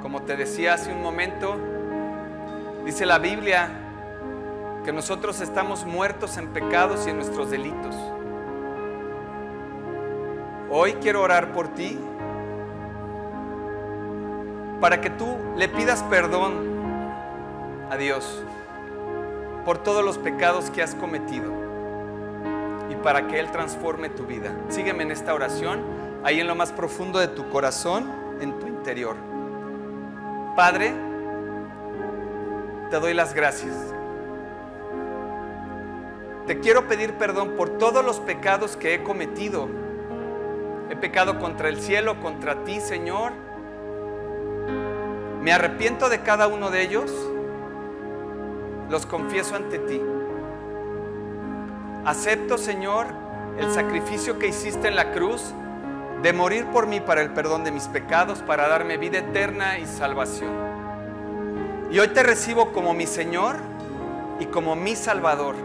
[0.00, 1.58] Como te decía hace un momento,
[2.86, 3.68] dice la Biblia
[4.86, 7.94] que nosotros estamos muertos en pecados y en nuestros delitos.
[10.70, 11.98] Hoy quiero orar por ti
[14.80, 16.54] para que tú le pidas perdón
[17.90, 18.42] a Dios
[19.66, 21.59] por todos los pecados que has cometido
[23.02, 24.54] para que Él transforme tu vida.
[24.68, 25.82] Sígueme en esta oración,
[26.24, 29.16] ahí en lo más profundo de tu corazón, en tu interior.
[30.56, 30.92] Padre,
[32.90, 33.74] te doy las gracias.
[36.46, 39.68] Te quiero pedir perdón por todos los pecados que he cometido.
[40.90, 43.32] He pecado contra el cielo, contra ti, Señor
[45.40, 47.10] me arrepiento de cada uno de ellos,
[48.90, 50.00] los confieso ante ti.
[52.04, 53.06] Acepto, Señor,
[53.58, 55.52] el sacrificio que hiciste en la cruz
[56.22, 59.86] de morir por mí para el perdón de mis pecados, para darme vida eterna y
[59.86, 60.50] salvación.
[61.90, 63.56] Y hoy te recibo como mi Señor
[64.38, 65.56] y como mi Salvador.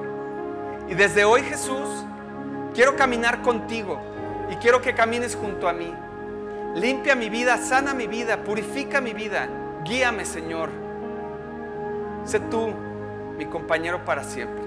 [0.90, 2.06] Y desde hoy, Jesús,
[2.74, 4.02] quiero caminar contigo
[4.52, 5.94] y quiero que camines junto a mí.
[6.76, 9.48] Limpia mi vida, sana mi vida, purifica mi vida.
[9.86, 10.70] Guíame, Señor.
[12.26, 12.74] Sé tú
[13.38, 14.65] mi compañero para siempre.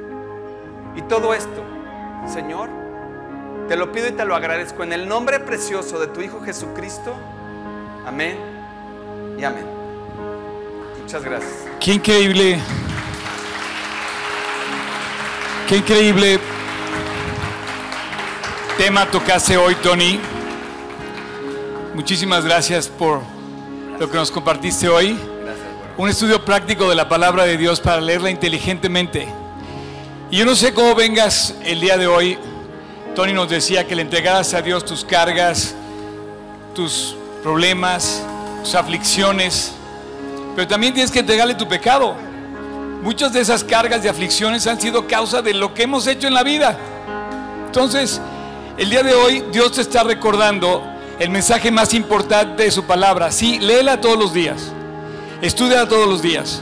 [0.96, 1.64] Y todo esto,
[2.26, 2.68] Señor,
[3.68, 7.14] te lo pido y te lo agradezco en el nombre precioso de tu Hijo Jesucristo.
[8.06, 8.36] Amén
[9.38, 9.66] y amén.
[11.02, 11.66] Muchas gracias.
[11.80, 12.58] Qué increíble.
[15.68, 16.40] Qué increíble
[18.78, 20.20] tema tocaste hoy, Tony.
[21.94, 23.22] Muchísimas gracias por
[23.98, 25.18] lo que nos compartiste hoy.
[25.96, 29.26] Un estudio práctico de la palabra de Dios para leerla inteligentemente.
[30.30, 32.38] Y yo no sé cómo vengas el día de hoy.
[33.14, 35.74] Tony nos decía que le entregaras a Dios tus cargas,
[36.74, 38.22] tus problemas,
[38.62, 39.72] tus aflicciones,
[40.54, 42.14] pero también tienes que entregarle tu pecado.
[43.02, 46.34] Muchas de esas cargas de aflicciones han sido causa de lo que hemos hecho en
[46.34, 46.76] la vida.
[47.64, 48.20] Entonces,
[48.76, 50.84] el día de hoy Dios te está recordando
[51.18, 53.32] el mensaje más importante de su palabra.
[53.32, 54.72] Sí, léela todos los días.
[55.40, 56.60] Estudia todos los días.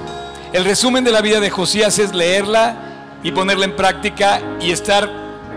[0.53, 2.86] El resumen de la vida de Josías es leerla
[3.27, 5.11] y ponerla en práctica y estar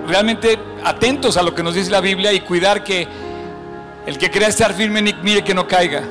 [0.07, 3.07] realmente atentos a lo que nos dice la Biblia y cuidar que
[4.07, 6.01] el que crea estar firme mire que no caiga.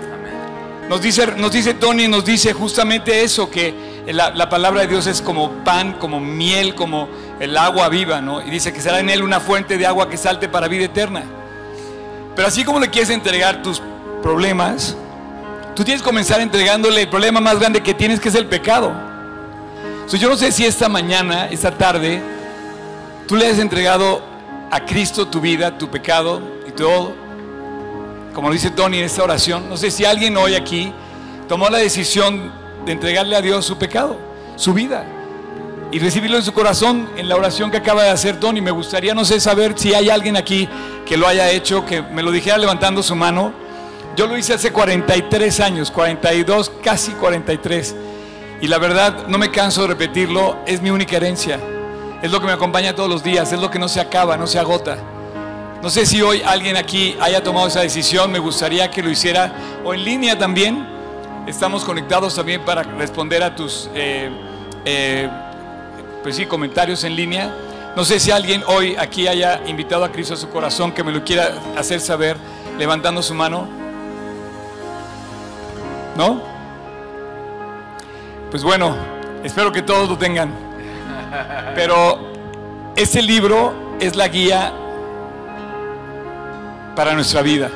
[0.89, 3.75] Nos dice, nos dice Tony, nos dice justamente eso, que
[4.07, 7.09] la, la, palabra de Dios es como pan, como miel, como
[7.41, 8.41] el agua viva, ¿no?
[8.41, 11.25] Y dice que será en él una fuente de agua que salte para vida eterna.
[12.37, 13.83] Pero así como le quieres entregar tus
[14.23, 14.97] problemas,
[15.75, 19.08] tú tienes que comenzar entregándole el problema más grande que tienes, que es el pecado.
[20.17, 22.23] Yo no sé si esta mañana, esta tarde,
[23.27, 24.23] tú le has entregado
[24.71, 27.15] a Cristo tu vida, tu pecado y todo.
[28.35, 30.93] Como dice Tony en esta oración, no sé si alguien hoy aquí
[31.47, 32.51] tomó la decisión
[32.87, 34.17] de entregarle a Dios su pecado,
[34.57, 35.05] su vida,
[35.91, 38.61] y recibirlo en su corazón en la oración que acaba de hacer Tony.
[38.61, 40.69] Me gustaría, no sé, saber si hay alguien aquí
[41.05, 43.53] que lo haya hecho, que me lo dijera levantando su mano.
[44.17, 47.95] Yo lo hice hace 43 años, 42, casi 43.
[48.61, 51.61] Y la verdad, no me canso de repetirlo, es mi única herencia.
[52.23, 54.49] Es lo que me acompaña todos los días, es lo que no se acaba, no
[54.49, 54.99] se agota.
[55.81, 59.53] No sé si hoy alguien aquí haya tomado esa decisión, me gustaría que lo hiciera
[59.85, 60.85] o en línea también.
[61.47, 64.29] Estamos conectados también para responder a tus eh,
[64.85, 65.31] eh,
[66.25, 67.55] pues sí, comentarios en línea.
[67.95, 71.13] No sé si alguien hoy aquí haya invitado a Cristo a su corazón, que me
[71.13, 72.37] lo quiera hacer saber
[72.77, 73.69] levantando su mano.
[76.17, 76.58] ¿No?
[78.51, 78.97] Pues bueno,
[79.45, 80.53] espero que todos lo tengan.
[81.75, 82.19] Pero
[82.97, 84.73] este libro es la guía
[86.97, 87.71] para nuestra vida.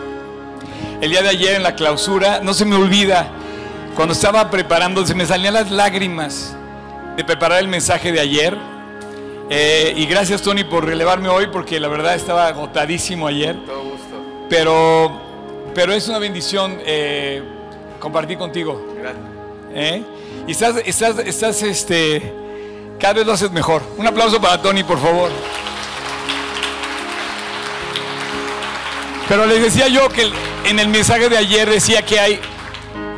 [1.00, 3.28] El día de ayer en la clausura, no se me olvida,
[3.94, 6.56] cuando estaba preparando, se me salían las lágrimas
[7.16, 8.56] de preparar el mensaje de ayer.
[9.50, 13.54] Eh, y gracias Tony por relevarme hoy porque la verdad estaba agotadísimo ayer.
[13.66, 14.46] Todo gusto.
[14.48, 15.20] Pero,
[15.74, 17.42] pero es una bendición eh,
[17.98, 18.82] compartir contigo.
[18.98, 19.24] Gracias.
[19.74, 20.02] ¿Eh?
[20.46, 22.32] Y estás, estás, estás, este,
[22.98, 23.82] cada vez lo haces mejor.
[23.96, 25.30] Un aplauso para Tony, por favor.
[29.28, 30.30] Pero les decía yo que
[30.64, 32.40] en el mensaje de ayer decía que hay,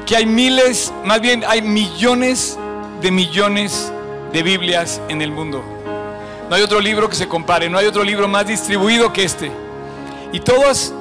[0.05, 2.59] que hay miles, más bien hay millones
[3.01, 3.91] de millones
[4.33, 5.65] de Biblias en el mundo.
[6.51, 9.51] No hay otro libro que se compare, no hay otro libro más distribuido que este.
[10.31, 10.93] Y todas,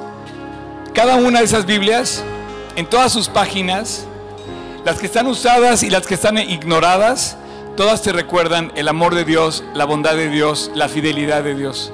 [0.94, 2.24] cada una de esas Biblias,
[2.76, 4.06] en todas sus páginas,
[4.84, 7.36] las que están usadas y las que están ignoradas,
[7.76, 11.92] todas te recuerdan el amor de Dios, la bondad de Dios, la fidelidad de Dios.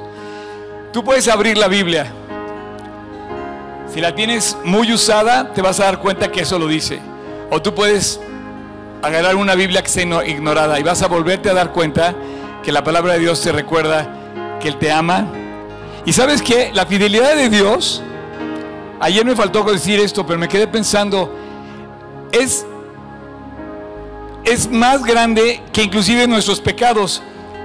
[0.92, 2.12] Tú puedes abrir la Biblia.
[3.94, 7.00] Si la tienes muy usada, te vas a dar cuenta que eso lo dice.
[7.50, 8.20] O tú puedes
[9.02, 12.14] agarrar una Biblia que esté ignorada y vas a volverte a dar cuenta
[12.62, 14.08] que la palabra de Dios te recuerda
[14.60, 15.26] que Él te ama.
[16.04, 18.02] Y sabes que la fidelidad de Dios,
[18.98, 21.32] ayer me faltó decir esto, pero me quedé pensando,
[22.32, 22.66] es,
[24.44, 27.22] es más grande que inclusive nuestros pecados.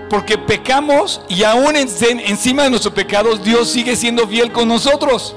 [0.10, 5.36] Porque pecamos y aún encima de nuestros pecados Dios sigue siendo fiel con nosotros.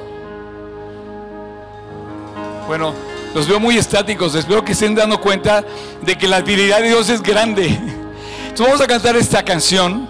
[2.67, 2.93] Bueno,
[3.35, 4.35] los veo muy estáticos.
[4.35, 5.65] Espero que estén dando cuenta
[6.03, 7.67] de que la fidelidad de Dios es grande.
[7.67, 10.07] Entonces vamos a cantar esta canción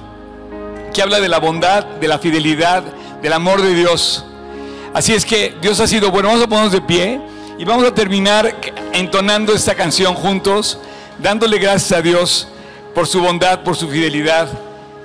[0.92, 2.82] que habla de la bondad, de la fidelidad,
[3.22, 4.24] del amor de Dios.
[4.94, 6.28] Así es que Dios ha sido bueno.
[6.28, 7.20] Vamos a ponernos de pie
[7.58, 8.56] y vamos a terminar
[8.92, 10.78] entonando esta canción juntos,
[11.22, 12.48] dándole gracias a Dios
[12.94, 14.48] por su bondad, por su fidelidad,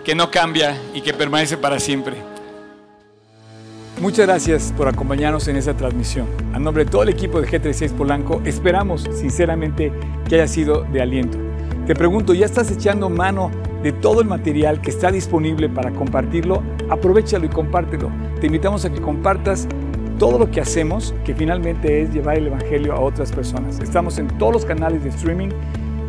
[0.04, 2.18] que no cambia y que permanece para siempre.
[4.02, 6.28] Muchas gracias por acompañarnos en esta transmisión.
[6.54, 9.94] A nombre de todo el equipo de G36 Polanco, esperamos sinceramente
[10.28, 11.38] que haya sido de aliento.
[11.86, 13.52] Te pregunto, ¿ya estás echando mano
[13.82, 16.64] de todo el material que está disponible para compartirlo?
[16.90, 18.10] Aprovechalo y compártelo.
[18.40, 19.68] Te invitamos a que compartas
[20.18, 23.80] todo lo que hacemos, que finalmente es llevar el Evangelio a otras personas.
[23.80, 25.50] Estamos en todos los canales de streaming,